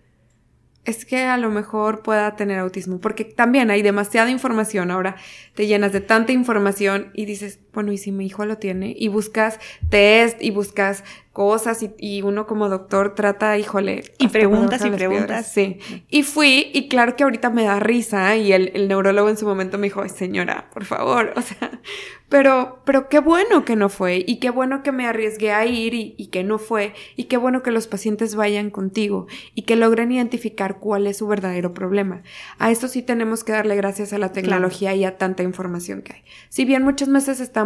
[0.86, 4.90] es que a lo mejor pueda tener autismo, porque también hay demasiada información.
[4.90, 5.16] Ahora
[5.54, 8.94] te llenas de tanta información y dices, bueno, ¿y si mi hijo lo tiene?
[8.98, 9.60] Y buscas
[9.90, 11.04] test y buscas
[11.36, 14.04] cosas y, uno como doctor trata, híjole.
[14.16, 15.52] Y preguntas y preguntas.
[15.52, 15.78] Sí.
[16.08, 19.44] Y fui y claro que ahorita me da risa y el, el neurólogo en su
[19.44, 21.82] momento me dijo, Ay, señora, por favor, o sea,
[22.28, 25.94] pero, pero qué bueno que no fue y qué bueno que me arriesgué a ir
[25.94, 30.10] y, que no fue y qué bueno que los pacientes vayan contigo y que logren
[30.10, 32.22] identificar cuál es su verdadero problema.
[32.58, 36.14] A esto sí tenemos que darle gracias a la tecnología y a tanta información que
[36.14, 36.24] hay.
[36.48, 37.65] Si bien muchas veces estamos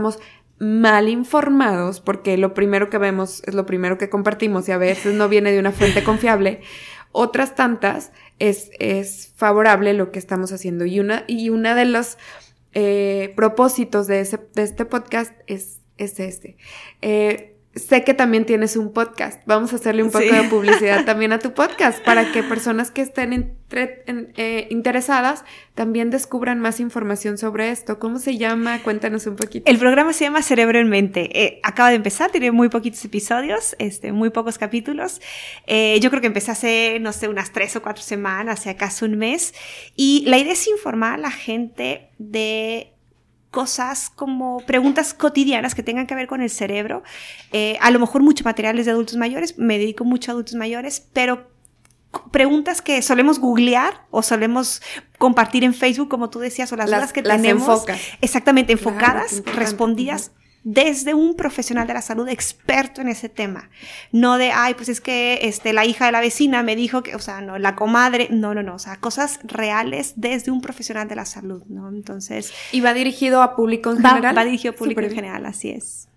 [0.58, 5.14] mal informados porque lo primero que vemos es lo primero que compartimos y a veces
[5.14, 6.60] no viene de una fuente confiable,
[7.12, 12.18] otras tantas es, es favorable lo que estamos haciendo y una, y una de los
[12.72, 16.56] eh, propósitos de, ese, de este podcast es, es este.
[17.02, 19.40] Eh, sé que también tienes un podcast.
[19.46, 23.02] Vamos a hacerle un poco de publicidad también a tu podcast para que personas que
[23.02, 28.00] estén eh, interesadas también descubran más información sobre esto.
[28.00, 28.83] ¿Cómo se llama?
[28.83, 29.70] Cuéntanos un poquito.
[29.70, 31.30] El programa se llama Cerebro en Mente.
[31.40, 35.20] Eh, acaba de empezar, tiene muy poquitos episodios, este, muy pocos capítulos.
[35.66, 39.06] Eh, yo creo que empecé hace, no sé, unas tres o cuatro semanas, hace acaso
[39.06, 39.54] un mes.
[39.94, 42.94] Y la idea es informar a la gente de
[43.50, 47.02] cosas como preguntas cotidianas que tengan que ver con el cerebro.
[47.52, 51.06] Eh, a lo mejor mucho materiales de adultos mayores, me dedico mucho a adultos mayores,
[51.12, 51.50] pero
[52.30, 54.82] preguntas que solemos googlear o solemos
[55.18, 57.84] compartir en Facebook, como tú decías, o las, dudas que tenemos.
[58.20, 60.32] Exactamente, enfocadas, respondidas
[60.62, 63.70] desde un profesional de la salud experto en ese tema.
[64.12, 67.14] No de, ay, pues es que este, la hija de la vecina me dijo que,
[67.14, 71.09] o sea, no, la comadre, no, no, no, o sea, cosas reales desde un profesional
[71.09, 71.88] de la salud, ¿no?
[71.88, 72.53] Entonces...
[72.73, 74.37] ¿Y va dirigido a público en general?
[74.37, 76.09] Va dirigido a público en general, así es.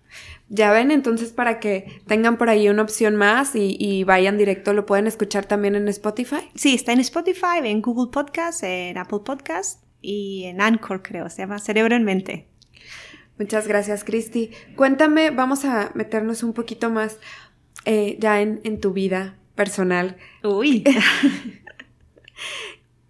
[0.50, 4.74] Ya ven, entonces para que tengan por ahí una opción más y, y, vayan directo,
[4.74, 6.50] ¿lo pueden escuchar también en Spotify?
[6.54, 11.38] Sí, está en Spotify, en Google Podcast, en Apple Podcast y en Anchor, creo, se
[11.38, 12.46] llama Cerebro en Mente.
[13.38, 14.50] Muchas gracias, Cristi.
[14.76, 17.18] Cuéntame, vamos a meternos un poquito más
[17.84, 20.16] eh, ya en, tu vida personal.
[20.42, 20.84] Uy.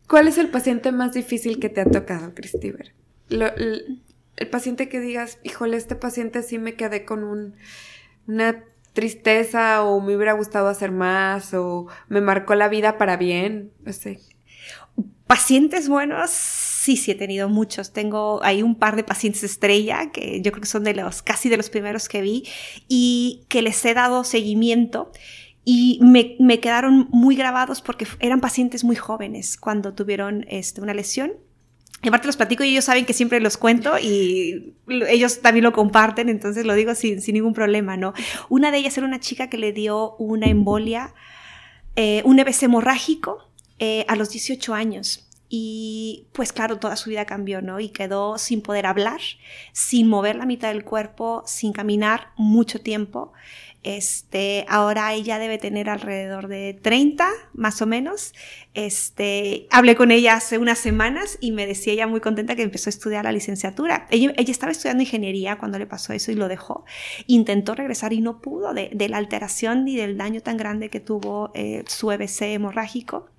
[0.09, 2.73] ¿Cuál es el paciente más difícil que te ha tocado, Cristi?
[3.29, 4.03] el,
[4.51, 7.55] paciente que digas, híjole, este paciente sí me quedé con un,
[8.27, 13.73] una tristeza o me hubiera gustado hacer más o me marcó la vida para bien,
[13.85, 14.21] no sé.
[15.27, 17.95] Pacientes buenos Sí, sí, he tenido muchos.
[17.95, 21.49] Tengo ahí un par de pacientes estrella que yo creo que son de los casi
[21.49, 22.45] de los primeros que vi
[22.89, 25.11] y que les he dado seguimiento
[25.65, 30.93] y me, me quedaron muy grabados porque eran pacientes muy jóvenes cuando tuvieron este, una
[30.93, 31.33] lesión.
[32.03, 34.75] Y aparte los platico y ellos saben que siempre los cuento y
[35.09, 38.13] ellos también lo comparten, entonces lo digo sin, sin ningún problema, ¿no?
[38.51, 41.15] Una de ellas era una chica que le dio una embolia,
[41.97, 45.31] eh, un EBC hemorrágico eh, a los 18 años.
[45.49, 47.81] Y pues claro, toda su vida cambió, ¿no?
[47.81, 49.21] Y quedó sin poder hablar,
[49.73, 53.33] sin mover la mitad del cuerpo, sin caminar mucho tiempo.
[53.85, 58.33] Este, ahora ella debe tener alrededor de 30, más o menos.
[58.73, 62.89] Este, hablé con ella hace unas semanas y me decía ella muy contenta que empezó
[62.89, 64.07] a estudiar la licenciatura.
[64.11, 66.87] Ella, estaba estudiando ingeniería cuando le pasó eso y lo dejó.
[67.27, 71.53] Intentó regresar y no pudo de, la alteración ni del daño tan grande que tuvo
[71.55, 73.34] eh, su EBC hemorrágico.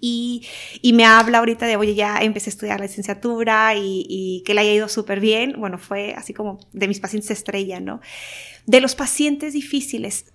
[0.00, 0.46] Y,
[0.80, 4.54] y, me habla ahorita de, oye, ya empecé a estudiar la licenciatura y, y que
[4.54, 5.54] le haya ido súper bien.
[5.58, 8.00] Bueno, fue así como de mis pacientes estrella, ¿no?
[8.66, 10.26] De los pacientes difíciles,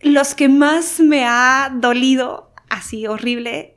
[0.00, 3.76] los que más me ha dolido, así horrible,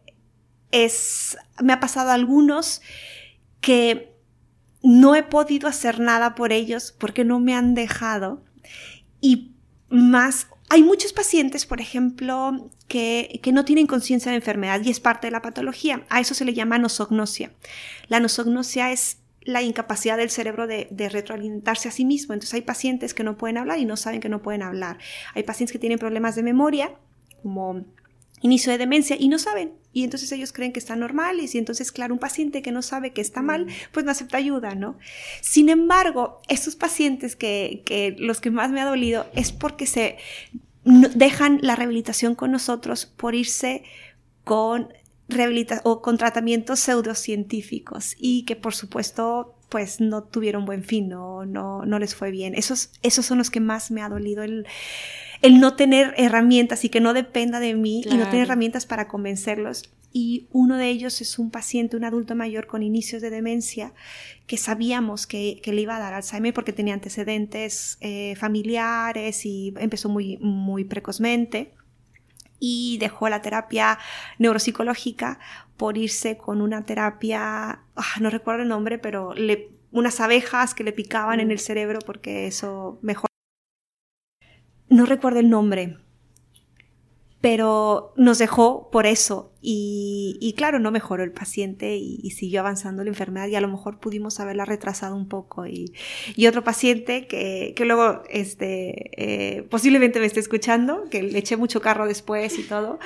[0.72, 2.82] es, me ha pasado algunos
[3.60, 4.16] que
[4.84, 8.44] no he podido hacer nada por ellos porque no me han dejado.
[9.20, 9.52] Y
[9.90, 15.02] más, hay muchos pacientes, por ejemplo, que, que no tienen conciencia de enfermedad y es
[15.02, 16.06] parte de la patología.
[16.08, 17.52] A eso se le llama nosognosia.
[18.08, 22.34] La nosognosia es la incapacidad del cerebro de, de, retroalimentarse a sí mismo.
[22.34, 24.98] Entonces hay pacientes que no pueden hablar y no saben que no pueden hablar.
[25.34, 26.96] Hay pacientes que tienen problemas de memoria,
[27.44, 27.84] como
[28.42, 29.74] inicio de demencia, y no saben.
[29.94, 33.12] Y entonces ellos creen que están normales y entonces, claro, un paciente que no sabe
[33.12, 34.98] que está mal, pues no acepta ayuda, ¿no?
[35.42, 40.18] Sin embargo, estos pacientes que, que los que más me ha dolido es porque se
[40.84, 43.84] dejan la rehabilitación con nosotros por irse
[44.44, 44.90] con
[45.84, 51.86] o con tratamientos pseudocientíficos y que por supuesto pues no tuvieron buen fin, no, no,
[51.86, 52.54] no les fue bien.
[52.56, 54.68] Esos, esos son los que más me ha dolido el,
[55.42, 59.08] el no tener herramientas y que no dependa de mí y no tener herramientas para
[59.08, 59.90] convencerlos.
[60.14, 63.94] Y uno de ellos es un paciente, un adulto mayor con inicios de demencia,
[64.46, 69.74] que sabíamos que, que le iba a dar Alzheimer porque tenía antecedentes eh, familiares y
[69.78, 71.74] empezó muy, muy precozmente
[72.60, 73.98] y dejó la terapia
[74.38, 75.40] neuropsicológica
[75.78, 80.84] por irse con una terapia, ah, no recuerdo el nombre, pero le, unas abejas que
[80.84, 81.52] le picaban en mm.
[81.52, 83.28] el cerebro porque eso mejor.
[84.90, 85.98] No recuerdo el nombre,
[87.42, 89.52] pero nos dejó por eso.
[89.64, 94.00] Y, claro, no mejoró el paciente y, siguió avanzando la enfermedad y a lo mejor
[94.00, 95.66] pudimos haberla retrasado un poco.
[95.66, 95.94] Y,
[96.48, 101.82] otro paciente que, que luego este, eh, posiblemente me esté escuchando, que le eché mucho
[101.82, 103.00] carro después y todo,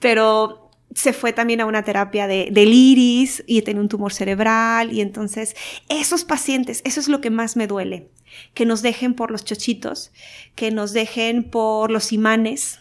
[0.00, 4.92] pero se fue también a una terapia de, del iris y tenía un tumor cerebral.
[4.92, 5.54] Y entonces
[5.88, 8.10] esos pacientes, eso es lo que más me duele,
[8.54, 10.12] que nos dejen por los chochitos,
[10.54, 12.80] que nos dejen por los imanes,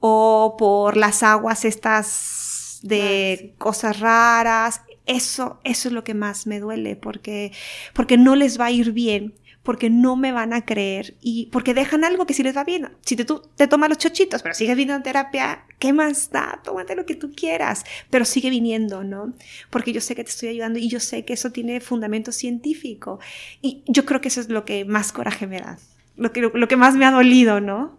[0.00, 4.82] o por las aguas estas de cosas raras.
[5.06, 7.52] Eso, eso es lo que más me duele porque,
[7.94, 11.74] porque no les va a ir bien, porque no me van a creer y porque
[11.74, 12.88] dejan algo que sí les va bien.
[13.04, 16.60] Si te, tú, te tomas los chochitos, pero sigues viniendo a terapia, ¿qué más da?
[16.64, 19.34] Tómate lo que tú quieras, pero sigue viniendo, ¿no?
[19.68, 23.20] Porque yo sé que te estoy ayudando y yo sé que eso tiene fundamento científico.
[23.60, 25.78] Y yo creo que eso es lo que más coraje me da,
[26.16, 27.98] lo que, lo que más me ha dolido, ¿no?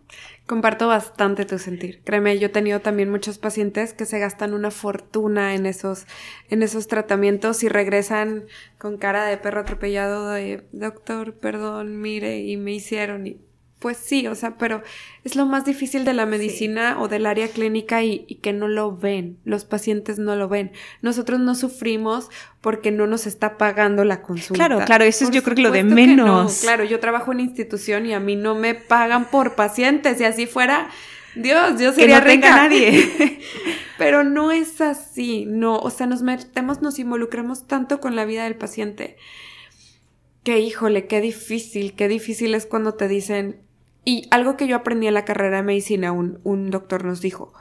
[0.51, 2.01] Comparto bastante tu sentir.
[2.03, 6.07] Créeme, yo he tenido también muchos pacientes que se gastan una fortuna en esos,
[6.49, 8.47] en esos tratamientos y regresan
[8.77, 13.39] con cara de perro atropellado de doctor, perdón, mire, y me hicieron y
[13.81, 14.83] pues sí, o sea, pero
[15.23, 18.95] es lo más difícil de la medicina o del área clínica y, que no lo
[18.95, 20.71] ven, los pacientes no lo ven.
[21.01, 22.29] Nosotros no sufrimos
[22.61, 24.67] porque no nos está pagando la consulta.
[24.67, 26.59] Claro, claro, eso es yo creo que lo de menos.
[26.61, 30.45] Claro, yo trabajo en institución y a mí no me pagan por pacientes, si así
[30.45, 30.91] fuera,
[31.33, 33.39] Dios, yo sería que no nadie.
[33.97, 38.43] pero no es así, no, o sea, nos metemos, nos involucramos tanto con la vida
[38.43, 39.17] del paciente
[40.43, 43.61] que híjole, qué difícil, qué difícil es cuando te dicen,
[44.03, 47.53] y algo que yo aprendí en la carrera de medicina, un, un doctor nos dijo,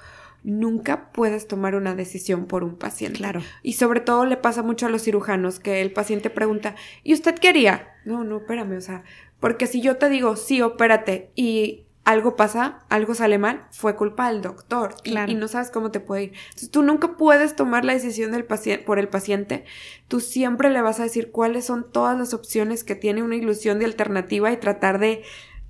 [0.43, 3.19] nunca puedes tomar una decisión por un paciente.
[3.19, 3.43] Claro.
[3.63, 7.39] Y sobre todo le pasa mucho a los cirujanos que el paciente pregunta, ¿y usted
[7.39, 7.89] qué haría?
[8.05, 9.05] No, no, espérame, o sea,
[9.39, 14.33] porque si yo te digo, sí, opérate, y algo pasa, algo sale mal, fue culpa
[14.33, 16.33] del doctor y, y, no sabes cómo te puede ir.
[16.47, 19.65] Entonces tú nunca puedes tomar la decisión del paciente, por el paciente,
[20.09, 23.79] tú siempre le vas a decir cuáles son todas las opciones que tiene una ilusión
[23.79, 25.23] de alternativa y tratar de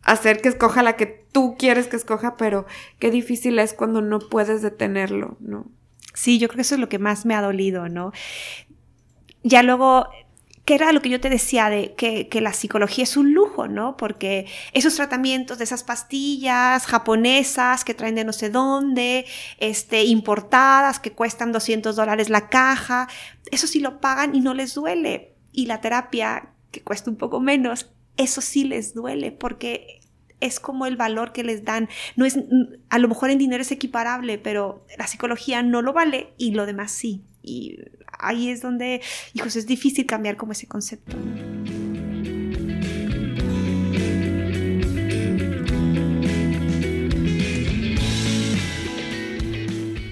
[0.02, 2.66] hacer que escoja la que tú quieres que escoja, pero
[2.98, 5.66] qué difícil es cuando no puedes detenerlo, ¿no?
[6.14, 8.12] Sí, yo creo que eso es lo que más me ha dolido, ¿no?
[9.42, 10.08] Ya luego,
[10.64, 13.68] ¿qué era lo que yo te decía de que, que, la psicología es un lujo,
[13.68, 13.96] ¿no?
[13.96, 19.24] Porque esos tratamientos de esas pastillas japonesas que traen de no sé dónde,
[19.58, 23.08] este, importadas, que cuestan 200 dólares la caja,
[23.50, 25.36] eso sí lo pagan y no les duele.
[25.52, 27.90] Y la terapia, que cuesta un poco menos,
[28.20, 30.00] eso sí les duele porque
[30.40, 31.88] es como el valor que les dan.
[32.16, 32.38] No es,
[32.88, 36.66] a lo mejor en dinero es equiparable, pero la psicología no lo vale y lo
[36.66, 37.22] demás sí.
[37.42, 37.78] Y
[38.18, 39.00] ahí es donde,
[39.34, 41.16] hijos, es difícil cambiar como ese concepto.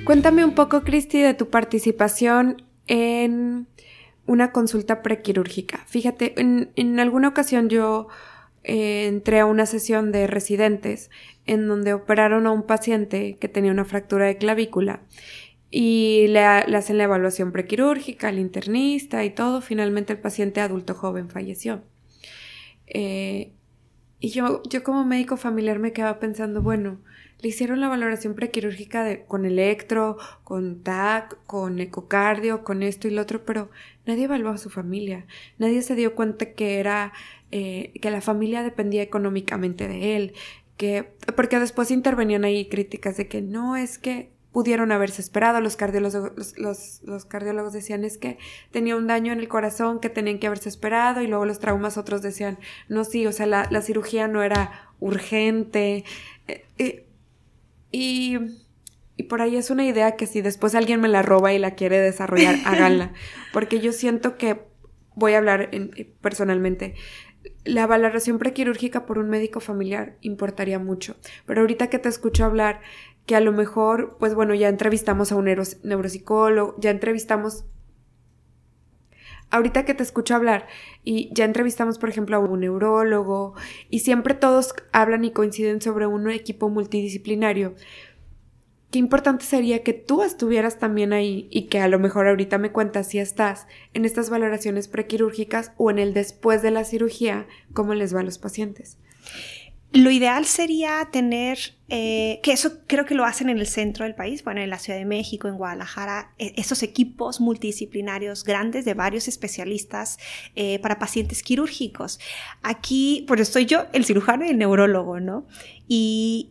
[0.04, 3.66] Cuéntame un poco, Cristi, de tu participación en
[4.28, 5.78] una consulta prequirúrgica.
[5.86, 8.08] Fíjate, en, alguna ocasión yo
[8.62, 11.10] eh, entré a una sesión de residentes
[11.46, 15.00] en donde operaron a un paciente que tenía una fractura de clavícula
[15.70, 19.62] y le, hacen la evaluación prequirúrgica al internista y todo.
[19.62, 21.82] Finalmente el paciente adulto joven falleció.
[22.86, 23.52] Eh,
[24.20, 27.00] y yo, yo como médico familiar me quedaba pensando, bueno,
[27.40, 33.12] le hicieron la valoración prequirúrgica de, con electro, con TAC, con ecocardio, con esto y
[33.12, 33.70] lo otro, pero
[34.06, 35.26] nadie evaluó a su familia.
[35.58, 37.12] Nadie se dio cuenta que era,
[37.52, 40.32] eh, que la familia dependía económicamente de él,
[40.76, 45.60] que, porque después intervenían ahí críticas de que no es que pudieron haberse esperado.
[45.60, 48.38] Los cardiólogos, los, cardiólogos decían es que
[48.72, 51.98] tenía un daño en el corazón que tenían que haberse esperado y luego los traumas
[51.98, 52.58] otros decían
[52.88, 56.04] no, sí, o sea, la, cirugía no era urgente.
[56.48, 57.07] Eh, eh,
[57.90, 58.38] y,
[59.16, 61.74] y, por ahí es una idea que si después alguien me la roba y la
[61.74, 63.12] quiere desarrollar, háganla.
[63.52, 64.60] Porque yo siento que,
[65.14, 65.70] voy a hablar
[66.20, 66.94] personalmente,
[67.64, 71.16] la valoración prequirúrgica por un médico familiar importaría mucho.
[71.46, 72.80] Pero ahorita que te escucho hablar,
[73.26, 75.44] que a lo mejor, pues bueno, ya entrevistamos a un
[75.82, 77.64] neuropsicólogo, ya entrevistamos...
[79.50, 80.66] Ahorita que te escucho hablar
[81.04, 83.54] y ya entrevistamos, por ejemplo, a un neurólogo
[83.88, 87.74] y siempre todos hablan y coinciden sobre un equipo multidisciplinario,
[88.90, 92.72] qué importante sería que tú estuvieras también ahí y que a lo mejor ahorita me
[92.72, 97.94] cuentas si estás en estas valoraciones prequirúrgicas o en el después de la cirugía, cómo
[97.94, 98.98] les va a los pacientes.
[99.92, 101.58] Lo ideal sería tener,
[101.88, 104.78] eh, que eso creo que lo hacen en el centro del país, bueno, en la
[104.78, 110.18] Ciudad de México, en Guadalajara, e, esos equipos multidisciplinarios grandes de varios especialistas
[110.54, 112.20] eh, para pacientes quirúrgicos.
[112.62, 115.46] Aquí, pues estoy yo, el cirujano y el neurólogo, ¿no?
[115.88, 116.50] Y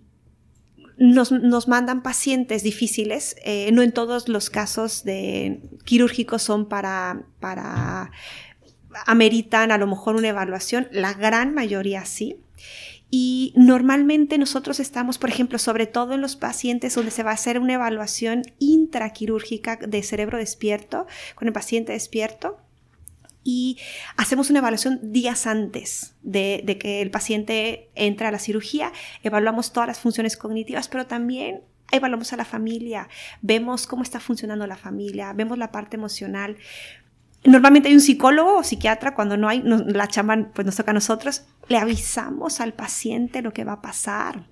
[0.98, 7.22] nos, nos mandan pacientes difíciles, eh, no en todos los casos de quirúrgicos son para,
[7.40, 8.12] para,
[9.06, 12.38] ameritan a lo mejor una evaluación, la gran mayoría sí.
[13.10, 17.36] Y normalmente nosotros estamos, por ejemplo, sobre todo en los pacientes donde se va a
[17.36, 22.58] hacer una evaluación intraquirúrgica de cerebro despierto, con el paciente despierto,
[23.50, 23.78] y
[24.18, 28.92] hacemos una evaluación días antes de, que el paciente entre a la cirugía.
[29.24, 31.62] Evaluamos todas las funciones cognitivas, pero también
[31.94, 33.08] evaluamos a la familia,
[33.42, 36.58] vemos cómo está funcionando la familia, vemos la parte emocional,
[37.48, 40.94] Normalmente hay un psicólogo o psiquiatra, cuando no hay, la chamba pues nos toca a
[40.94, 44.48] nosotros, le avisamos al paciente lo que va a pasar.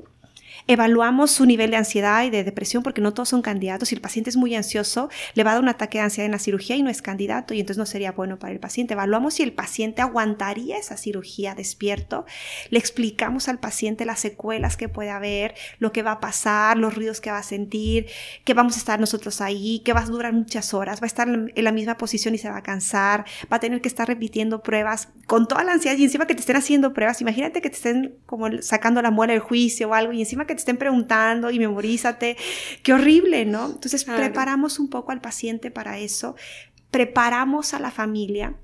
[0.67, 3.89] Evaluamos su nivel de ansiedad y de depresión porque no todos son candidatos.
[3.89, 6.31] Si el paciente es muy ansioso, le va a dar un ataque de ansiedad en
[6.31, 8.93] la cirugía y no es candidato y entonces no sería bueno para el paciente.
[8.93, 12.25] Evaluamos si el paciente aguantaría esa cirugía despierto.
[12.71, 16.95] Le explicamos al paciente las secuelas que puede haber, lo que va a pasar, los
[16.95, 18.07] ruidos que va a sentir,
[18.43, 21.27] que vamos a estar nosotros ahí, que va a durar muchas horas, va a estar
[21.27, 24.63] en la misma posición y se va a cansar, va a tener que estar repitiendo
[24.63, 27.21] pruebas con toda la ansiedad y encima que te estén haciendo pruebas.
[27.21, 30.54] Imagínate que te estén como sacando la muela del juicio o algo y encima que
[30.55, 32.37] te estén preguntando y memorízate.
[32.83, 33.67] Qué horrible, ¿no?
[33.67, 36.35] Entonces preparamos un poco al paciente para eso,
[36.91, 38.55] preparamos a la familia.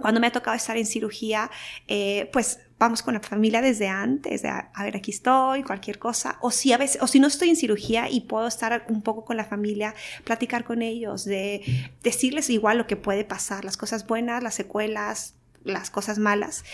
[0.00, 1.50] Cuando me ha tocado estar en cirugía,
[1.86, 6.38] eh, pues vamos con la familia desde antes, de, a, ver, aquí estoy, cualquier cosa,
[6.40, 9.24] o si a veces, o si no estoy en cirugía y puedo estar un poco
[9.24, 11.62] con la familia, platicar con ellos, de
[12.02, 16.64] decirles igual lo que puede pasar, las cosas buenas, las secuelas, las cosas malas.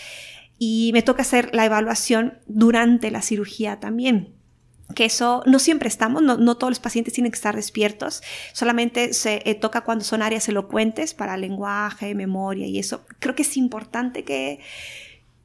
[0.57, 4.38] Y me toca hacer la evaluación durante la cirugía también
[4.95, 8.23] que eso no siempre estamos, no, no, todos los pacientes tienen que estar despiertos,
[8.53, 13.05] solamente se eh, toca cuando son áreas elocuentes para lenguaje, memoria y eso.
[13.19, 14.59] Creo que es importante que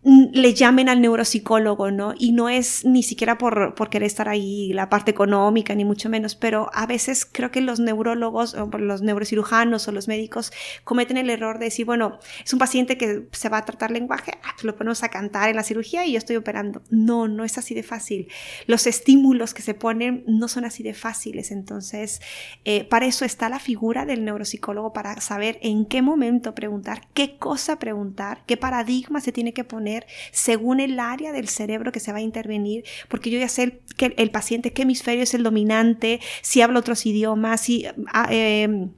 [0.05, 2.13] le llamen al neuropsicólogo, ¿no?
[2.19, 6.35] Y no es ni siquiera por, querer estar ahí, la parte económica, ni mucho menos,
[6.35, 10.53] pero a veces creo que los neurólogos, o los neurocirujanos o los médicos
[10.85, 14.33] cometen el error de decir, bueno, es un paciente que se va a tratar lenguaje,
[14.43, 16.83] ah, pues lo ponemos a cantar en la cirugía y yo estoy operando.
[16.91, 18.29] No, no es así de fácil.
[18.67, 21.51] Los estímulos que se ponen no son así de fáciles.
[21.51, 22.21] Entonces,
[22.67, 27.39] eh, para eso está la figura del neuropsicólogo, para saber en qué momento preguntar, qué
[27.39, 29.94] cosa preguntar, qué paradigma se tiene que poner
[30.33, 34.15] según el área del cerebro que se va a intervenir, porque yo ya sé que
[34.17, 37.87] el paciente qué hemisferio es el dominante, si habla otros idiomas, si...
[38.13, 38.91] Ah, em,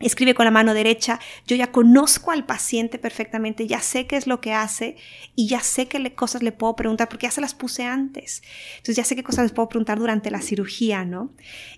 [0.00, 4.26] escribe con la mano derecha, yo ya conozco al paciente perfectamente, ya sé qué es
[4.26, 4.96] lo que hace
[5.34, 8.42] y ya sé qué cosas le puedo preguntar, porque ya se las puse antes.
[8.76, 11.32] Entonces ya sé qué cosas les puedo preguntar durante la cirugía, ¿no?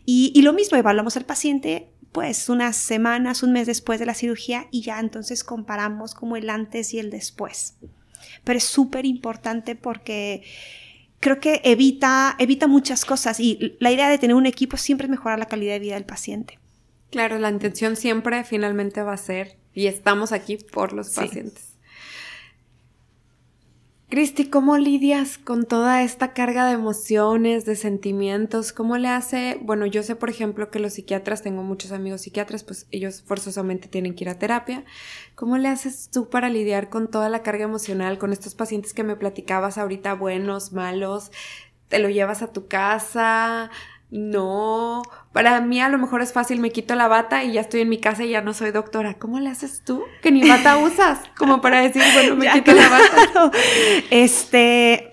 [0.04, 4.14] Y, y lo mismo, evaluamos al paciente pues unas semanas, un mes después de la
[4.14, 7.74] cirugía y ya entonces comparamos como el antes y el después
[8.46, 10.44] pero es súper importante porque
[11.18, 15.10] creo que evita, evita muchas cosas y la idea de tener un equipo siempre es
[15.10, 16.60] mejorar la calidad de vida del paciente.
[17.10, 21.75] Claro, la intención siempre finalmente va a ser, y estamos aquí por los pacientes.
[24.08, 28.72] Cristi, ¿cómo lidias con toda esta carga de emociones, de sentimientos?
[28.72, 29.58] ¿Cómo le hace?
[29.62, 33.88] Bueno, yo sé, por ejemplo, que los psiquiatras, tengo muchos amigos psiquiatras, pues ellos forzosamente
[33.88, 34.84] tienen que ir a terapia.
[35.34, 39.02] ¿Cómo le haces tú para lidiar con toda la carga emocional, con estos pacientes que
[39.02, 41.32] me platicabas ahorita, buenos, malos?
[41.88, 43.70] te lo llevas a tu casa,
[44.10, 45.02] no.
[45.36, 47.90] Para mí a lo mejor es fácil, me quito la bata y ya estoy en
[47.90, 49.18] mi casa y ya no soy doctora.
[49.18, 50.02] ¿Cómo le haces tú?
[50.22, 53.50] Que ni bata usas, como para decir, bueno, me quito la bata.
[54.10, 55.12] Este,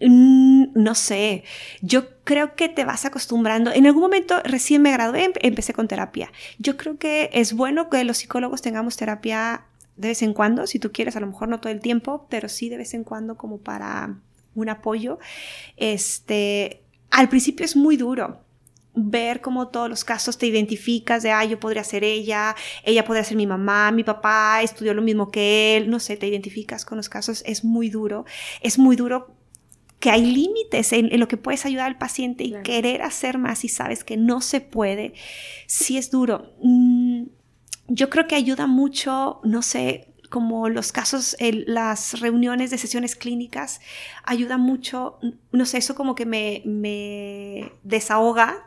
[0.00, 1.44] mm, no sé,
[1.82, 3.70] yo creo que te vas acostumbrando.
[3.70, 6.32] En algún momento recién me gradué, em, empecé con terapia.
[6.58, 9.64] Yo creo que es bueno que los psicólogos tengamos terapia
[9.96, 12.48] de vez en cuando, si tú quieres, a lo mejor no todo el tiempo, pero
[12.48, 14.14] sí de vez en cuando como para
[14.54, 15.18] un apoyo.
[15.76, 16.80] Este,
[17.10, 18.40] al principio es muy duro
[18.94, 23.24] ver cómo todos los casos te identificas de, ah, yo podría ser ella, ella podría
[23.24, 26.96] ser mi mamá, mi papá estudió lo mismo que él, no sé, te identificas con
[26.96, 28.24] los casos, es muy duro,
[28.62, 29.34] es muy duro
[30.00, 33.68] que hay límites en, lo que puedes ayudar al paciente y querer hacer más y
[33.68, 35.12] sabes que no se puede,
[35.66, 36.54] sí es duro.
[36.62, 37.24] Mm,
[37.86, 43.80] yo creo que ayuda mucho, no sé, como los casos, las reuniones de sesiones clínicas,
[44.24, 45.18] ayuda mucho,
[45.52, 48.66] no sé, eso como que me, me desahoga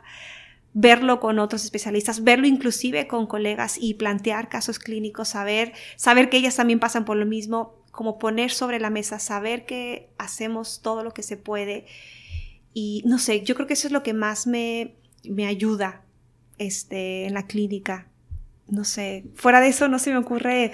[0.74, 6.36] verlo con otros especialistas, verlo inclusive con colegas y plantear casos clínicos, saber, saber que
[6.36, 11.02] ellas también pasan por lo mismo, como poner sobre la mesa, saber que hacemos todo
[11.02, 11.86] lo que se puede.
[12.74, 16.02] Y no sé, yo creo que eso es lo que más me, me ayuda
[16.58, 18.08] este, en la clínica.
[18.66, 20.72] No sé, fuera de eso no se me ocurre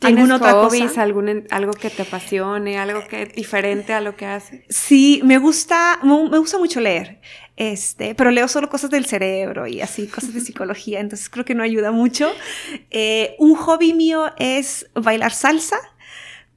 [0.00, 4.24] ¿Tienes otra hobbies, Algún, algo que te apasione, algo que es diferente a lo que
[4.24, 4.64] haces?
[4.70, 7.20] Sí, me gusta, me gusta mucho leer,
[7.56, 11.54] este, pero leo solo cosas del cerebro y así, cosas de psicología, entonces creo que
[11.54, 12.32] no ayuda mucho.
[12.90, 15.76] Eh, un hobby mío es bailar salsa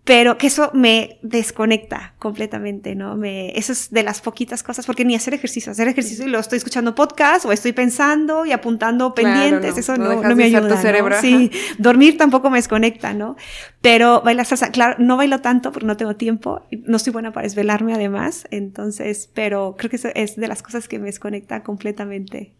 [0.06, 3.16] pero que eso me desconecta completamente, ¿no?
[3.16, 6.40] Me, eso es de las poquitas cosas, porque ni hacer ejercicio, hacer ejercicio y lo
[6.40, 10.76] estoy escuchando podcast o estoy pensando y apuntando pendientes, eso no, no, me ayuda.
[10.78, 13.38] cerebro, Sí, dormir tampoco me desconecta, ¿no?
[13.82, 17.46] Pero bailar salsa, claro, no bailo tanto porque no tengo tiempo, no estoy buena para
[17.46, 22.52] desvelarme además, entonces, pero creo que eso es de las cosas que me desconecta completamente.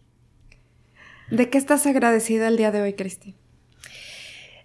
[1.30, 3.34] ¿De qué estás agradecida el día de hoy, Cristi?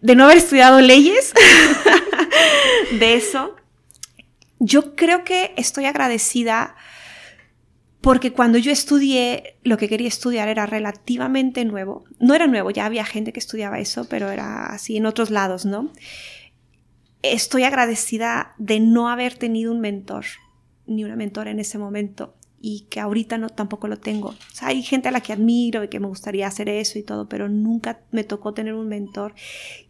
[0.01, 1.33] De no haber estudiado leyes.
[2.99, 3.55] de eso.
[4.59, 6.75] Yo creo que estoy agradecida
[8.01, 12.05] porque cuando yo estudié, lo que quería estudiar era relativamente nuevo.
[12.19, 15.65] No era nuevo, ya había gente que estudiaba eso, pero era así en otros lados,
[15.65, 15.91] ¿no?
[17.21, 20.25] Estoy agradecida de no haber tenido un mentor,
[20.87, 24.33] ni una mentora en ese momento, y que ahorita no tampoco lo tengo.
[24.61, 27.49] hay gente a la que admiro y que me gustaría hacer eso y todo, pero
[27.49, 29.33] nunca me tocó tener un mentor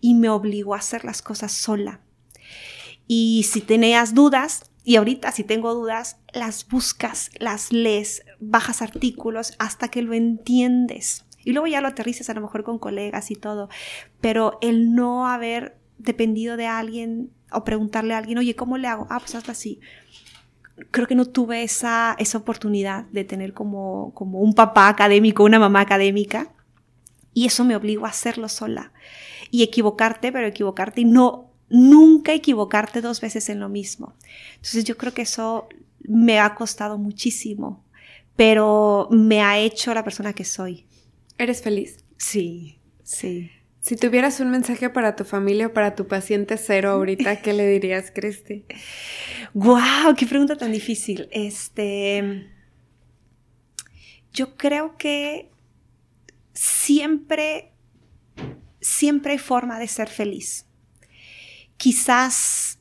[0.01, 2.01] y me obligó a hacer las cosas sola.
[3.11, 9.55] Y si tenías dudas, y ahorita si tengo dudas, las buscas, las lees, bajas artículos
[9.57, 11.25] hasta que lo entiendes.
[11.43, 13.67] Y luego ya lo aterrices a lo mejor con colegas y todo.
[14.21, 19.07] Pero el no haber dependido de alguien o preguntarle a alguien, oye, ¿cómo le hago?
[19.09, 19.79] Ah, pues hazlo así.
[20.91, 25.57] Creo que no tuve esa, esa oportunidad de tener como, como un papá académico, una
[25.57, 26.53] mamá académica.
[27.33, 28.93] Y eso me obligó a hacerlo sola.
[29.49, 34.15] Y equivocarte, pero equivocarte y no nunca equivocarte dos veces en lo mismo.
[34.55, 35.69] Entonces yo creo que eso
[36.01, 37.85] me ha costado muchísimo,
[38.35, 40.85] pero me ha hecho la persona que soy.
[41.37, 42.03] ¿Eres feliz?
[42.17, 43.51] Sí, sí.
[43.81, 47.67] Si tuvieras un mensaje para tu familia o para tu paciente cero ahorita, ¿qué le
[47.67, 48.65] dirías, Cristi?
[49.53, 50.15] ¡Guau!
[50.15, 51.29] ¡Qué pregunta tan difícil!
[51.31, 52.49] Este.
[54.33, 55.49] Yo creo que
[56.53, 57.71] siempre,
[58.79, 60.68] siempre hay forma de ser feliz
[61.79, 62.77] quizás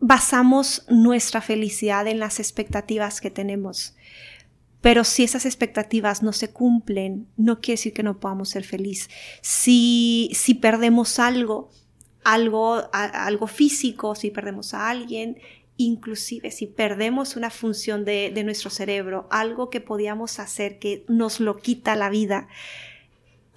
[0.00, 3.94] basamos nuestra felicidad en las expectativas que tenemos.
[4.80, 9.10] Pero si esas expectativas no se cumplen, no quiere decir que no podamos ser felices.
[9.42, 11.68] Si, si perdemos algo,
[12.24, 15.38] algo, algo físico, si perdemos a alguien,
[15.76, 21.40] inclusive si perdemos una función de, de nuestro cerebro, algo que podíamos hacer que nos
[21.40, 22.48] lo quita la vida,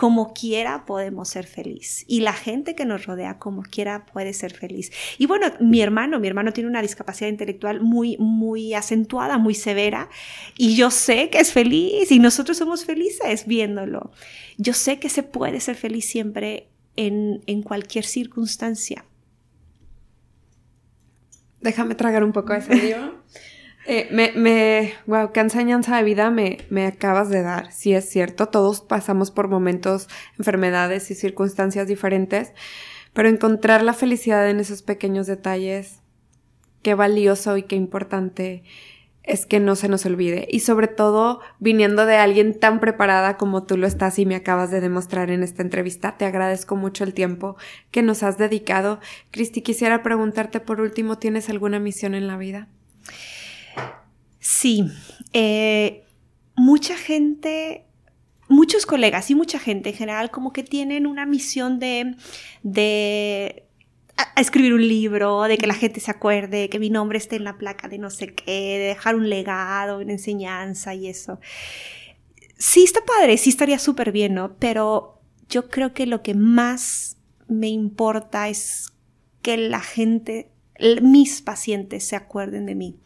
[0.01, 4.51] como quiera podemos ser feliz y la gente que nos rodea como quiera puede ser
[4.51, 4.91] feliz.
[5.19, 10.09] Y bueno, mi hermano, mi hermano tiene una discapacidad intelectual muy, muy acentuada, muy severa
[10.57, 14.09] y yo sé que es feliz y nosotros somos felices viéndolo.
[14.57, 19.05] Yo sé que se puede ser feliz siempre en, en cualquier circunstancia.
[21.59, 23.21] Déjame tragar un poco ese libro.
[23.85, 27.71] Eh, me, me, wow, qué enseñanza de vida me, me acabas de dar.
[27.71, 30.07] Sí, es cierto, todos pasamos por momentos,
[30.37, 32.53] enfermedades y circunstancias diferentes,
[33.13, 35.99] pero encontrar la felicidad en esos pequeños detalles,
[36.83, 38.63] qué valioso y qué importante
[39.23, 40.47] es que no se nos olvide.
[40.51, 44.71] Y sobre todo, viniendo de alguien tan preparada como tú lo estás y me acabas
[44.71, 47.55] de demostrar en esta entrevista, te agradezco mucho el tiempo
[47.91, 48.99] que nos has dedicado.
[49.31, 52.67] Cristi, quisiera preguntarte por último, ¿tienes alguna misión en la vida?
[54.41, 54.85] Sí,
[55.33, 56.03] eh,
[56.55, 57.85] mucha gente,
[58.49, 62.15] muchos colegas y mucha gente en general como que tienen una misión de,
[62.63, 63.67] de
[64.35, 67.59] escribir un libro, de que la gente se acuerde, que mi nombre esté en la
[67.59, 71.39] placa de no sé qué, de dejar un legado, una enseñanza y eso.
[72.57, 74.55] Sí está padre, sí estaría súper bien, ¿no?
[74.57, 77.17] Pero yo creo que lo que más
[77.47, 78.91] me importa es
[79.43, 80.49] que la gente,
[81.03, 82.97] mis pacientes se acuerden de mí.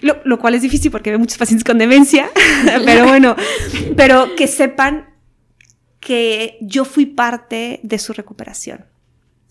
[0.00, 2.30] Lo, cual es difícil porque veo muchos pacientes con demencia,
[2.84, 3.36] pero bueno,
[3.96, 5.10] pero que sepan
[6.00, 8.86] que yo fui parte de su recuperación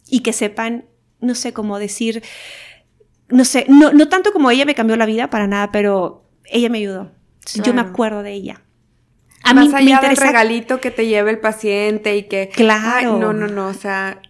[0.08, 0.86] y que sepan,
[1.20, 2.24] no sé cómo decir,
[3.30, 6.70] no sé, no, no tanto como ella me cambió la vida para nada, pero ella
[6.70, 7.12] me ayudó.
[7.64, 8.62] Yo me acuerdo de ella.
[9.44, 10.24] A Más mí allá me interesa...
[10.24, 12.50] del regalito que te lleve el paciente y que...
[12.50, 13.18] Claro.
[13.18, 14.22] no, no, no, o sea,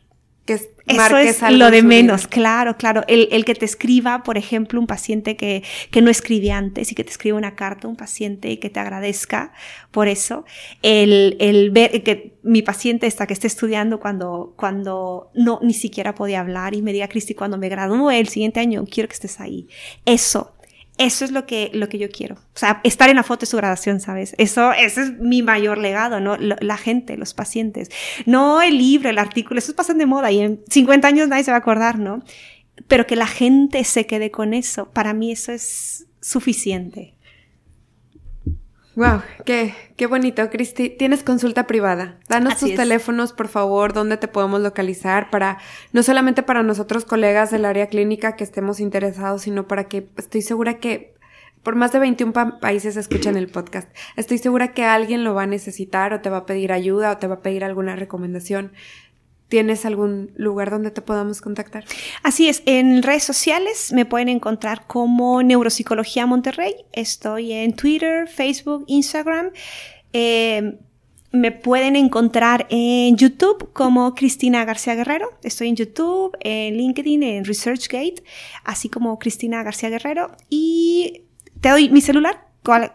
[0.89, 3.03] eso es lo de menos, claro, claro.
[3.07, 7.03] El, que te escriba, por ejemplo, un paciente que, que, no escribe antes y que
[7.03, 9.53] te escriba una carta, un paciente y que te agradezca
[9.91, 10.45] por eso.
[10.81, 16.15] El, el ver que mi paciente está que esté estudiando cuando, cuando no ni siquiera
[16.15, 19.39] podía hablar y me diga, Cristi, cuando me gradúe el siguiente año, quiero que estés
[19.39, 19.67] ahí.
[20.05, 20.53] Eso,
[20.99, 22.35] eso es lo que, lo que yo quiero.
[22.35, 24.35] O sea, estar en la foto de su graduación, ¿sabes?
[24.37, 26.35] Eso, ese es mi mayor legado, ¿no?
[26.37, 27.89] La gente, los pacientes.
[28.25, 31.51] No el libro, el artículo, esos pasan de moda y en 50 años nadie se
[31.51, 32.21] va a acordar, ¿no?
[32.89, 37.15] Pero que la gente se quede con eso, para mí eso es suficiente.
[38.95, 40.89] Wow, qué, qué bonito, Cristi.
[40.89, 42.19] Tienes consulta privada.
[42.27, 45.59] Danos tus teléfonos, por favor, dónde te podemos localizar para,
[45.93, 50.41] no solamente para nosotros colegas del área clínica que estemos interesados, sino para que estoy
[50.41, 51.13] segura que
[51.63, 53.89] por más de 21 países escuchan el podcast.
[54.15, 57.17] Estoy segura que alguien lo va a necesitar o te va a pedir ayuda o
[57.17, 58.71] te va a pedir alguna recomendación.
[59.49, 61.83] ¿Tienes algún lugar donde te podamos contactar?
[62.21, 66.75] Así es, en redes sociales me pueden encontrar como Neuropsicología Monterrey.
[66.93, 69.49] Estoy en Twitter, Facebook, Instagram.
[70.13, 70.77] Eh,
[71.31, 75.29] me pueden encontrar en YouTube como Cristina García Guerrero.
[75.43, 78.23] Estoy en YouTube, en LinkedIn, en ResearchGate,
[78.63, 80.31] así como Cristina García Guerrero.
[80.49, 81.23] Y
[81.61, 82.48] te doy mi celular,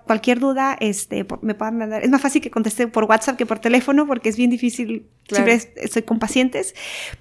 [0.06, 2.02] cualquier duda, este, me puedan mandar.
[2.02, 5.06] Es más fácil que conteste por WhatsApp que por teléfono porque es bien difícil.
[5.26, 6.74] Siempre estoy con pacientes,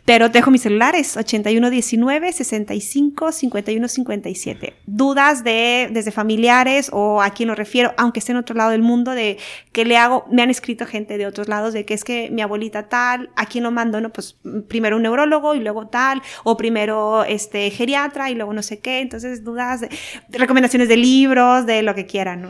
[0.03, 4.73] pero te dejo mis celulares 8119 65 51 57.
[4.85, 8.81] Dudas de desde familiares o a quién lo refiero, aunque esté en otro lado del
[8.81, 9.37] mundo, de
[9.71, 10.25] qué le hago.
[10.29, 13.45] Me han escrito gente de otros lados de que es que mi abuelita tal, a
[13.45, 14.37] quién lo mando, no, pues
[14.67, 18.99] primero un neurólogo y luego tal, o primero este geriatra y luego no sé qué.
[18.99, 19.89] Entonces, dudas, de,
[20.29, 22.42] recomendaciones de libros, de lo que quieran.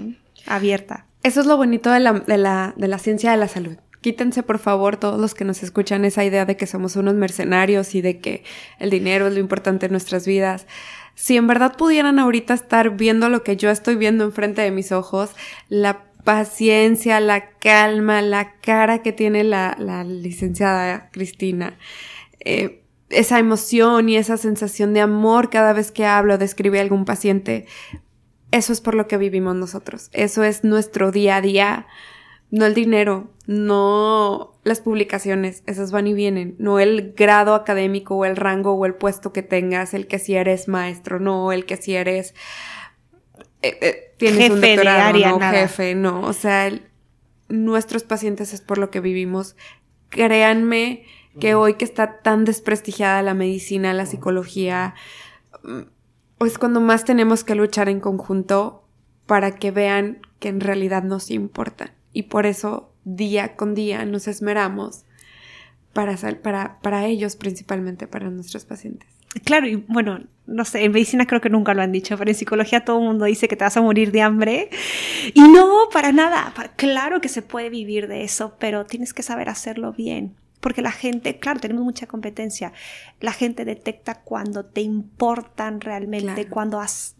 [0.46, 1.06] Abierta.
[1.24, 3.78] Eso es lo bonito de la, de la, de la ciencia de la salud.
[4.02, 7.96] Quítense, por favor, todos los que nos escuchan esa idea de que somos unos mercenarios
[7.96, 8.44] y de que
[8.78, 10.68] el dinero es lo importante en nuestras vidas.
[11.16, 14.92] Si en verdad pudieran ahorita estar viendo lo que yo estoy viendo enfrente de mis
[14.92, 15.32] ojos,
[15.70, 21.78] la paciencia, la calma, la cara que tiene la, la licenciada Cristina,
[22.42, 27.06] eh, esa emoción y esa sensación de amor cada vez que hablo, describe a algún
[27.06, 27.68] paciente,
[28.54, 30.10] eso es por lo que vivimos nosotros.
[30.14, 31.88] Eso es nuestro día a día.
[32.52, 38.26] No el dinero, no las publicaciones, esas van y vienen, no el grado académico o
[38.26, 41.78] el rango o el puesto que tengas, el que si eres maestro, no, el que
[41.78, 42.36] si eres
[43.64, 46.72] eh, eh, tienes jefe un doctorado, no, jefe, no, o sea,
[47.50, 49.56] nuestros pacientes es por lo que vivimos.
[50.10, 51.06] Créanme
[51.40, 54.94] que hoy que está tan desprestigiada la medicina, la psicología,
[56.46, 58.84] es cuando más tenemos que luchar en conjunto
[59.26, 61.94] para que vean que en realidad nos importa.
[62.12, 65.04] Y por eso día con día nos esmeramos
[65.94, 69.10] para, para, para ellos, principalmente para nuestros pacientes.
[69.46, 72.36] Claro, y bueno, no sé, en medicina creo que nunca lo han dicho, pero en
[72.36, 74.70] psicología todo el mundo dice que te vas a morir de hambre.
[75.34, 76.54] Y no, para nada.
[76.76, 80.94] Claro que se puede vivir de eso, pero tienes que saber hacerlo bien porque la
[80.94, 82.72] gente, claro, tenemos mucha competencia,
[83.20, 87.14] la gente detecta cuando te importan realmente, cuando haces,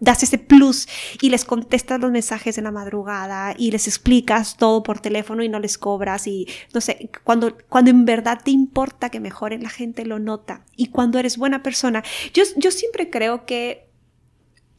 [0.00, 0.88] das ese plus
[1.22, 5.48] y les contestas los mensajes en la madrugada y les explicas todo por teléfono y
[5.48, 9.70] no les cobras y no sé, cuando, cuando en verdad te importa que mejoren, la
[9.70, 12.02] gente lo nota y cuando eres buena persona.
[12.34, 13.88] Yo, yo siempre creo que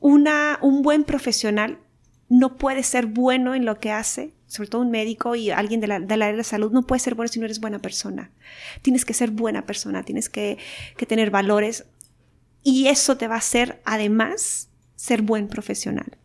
[0.02, 1.80] una, un buen profesional
[2.28, 5.88] no puede ser bueno en lo que hace sobre todo un médico y alguien de
[5.88, 8.32] la, área de la salud, no puede ser bueno si no eres buena persona.
[8.82, 10.58] Tienes que ser buena persona, tienes que,
[10.98, 11.86] que tener valores
[12.64, 16.18] y eso te va a hacer, además, ser buen profesional.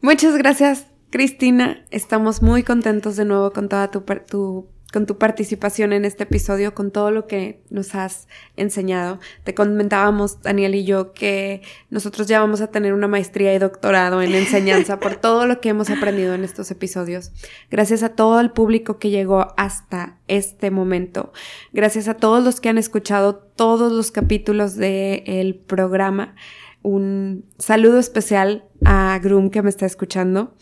[0.00, 1.84] Muchas gracias, Cristina.
[1.90, 6.74] Estamos muy contentos de nuevo con toda tu, tu con tu participación en este episodio,
[6.74, 9.20] con todo lo que nos has enseñado.
[9.44, 14.22] Te comentábamos, Daniel y yo, que nosotros ya vamos a tener una maestría y doctorado
[14.22, 17.32] en enseñanza por todo lo que hemos aprendido en estos episodios.
[17.70, 21.32] Gracias a todo el público que llegó hasta este momento.
[21.72, 26.34] Gracias a todos los que han escuchado todos los capítulos del programa.
[26.82, 30.54] Un saludo especial a Groom que me está escuchando.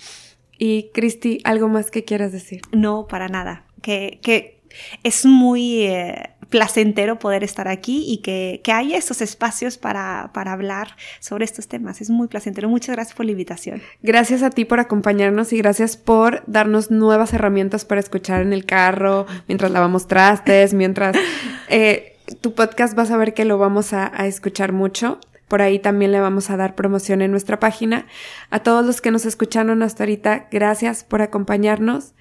[0.59, 2.63] Y Cristi, ¿algo más que quieras decir?
[2.73, 4.59] No, para nada que,
[5.03, 10.53] es muy eh, placentero poder estar aquí y que, que hay estos espacios para, para,
[10.53, 12.01] hablar sobre estos temas.
[12.01, 12.69] Es muy placentero.
[12.69, 13.83] Muchas gracias por la invitación.
[14.03, 18.65] Gracias a ti por acompañarnos y gracias por darnos nuevas herramientas para escuchar en el
[18.65, 21.17] carro, mientras lavamos trastes, mientras...
[21.71, 25.21] Eh, tu podcast vas a ver que lo vamos a, a escuchar mucho.
[25.49, 28.07] Por ahí también le vamos a dar promoción en nuestra página.
[28.49, 32.15] A todos los que nos escucharon hasta ahorita, gracias por acompañarnos.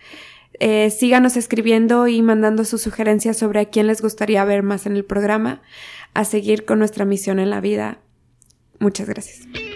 [0.59, 4.95] Eh, síganos escribiendo y mandando sus sugerencias sobre a quién les gustaría ver más en
[4.95, 5.61] el programa,
[6.13, 7.99] a seguir con nuestra misión en la vida.
[8.79, 9.66] Muchas gracias.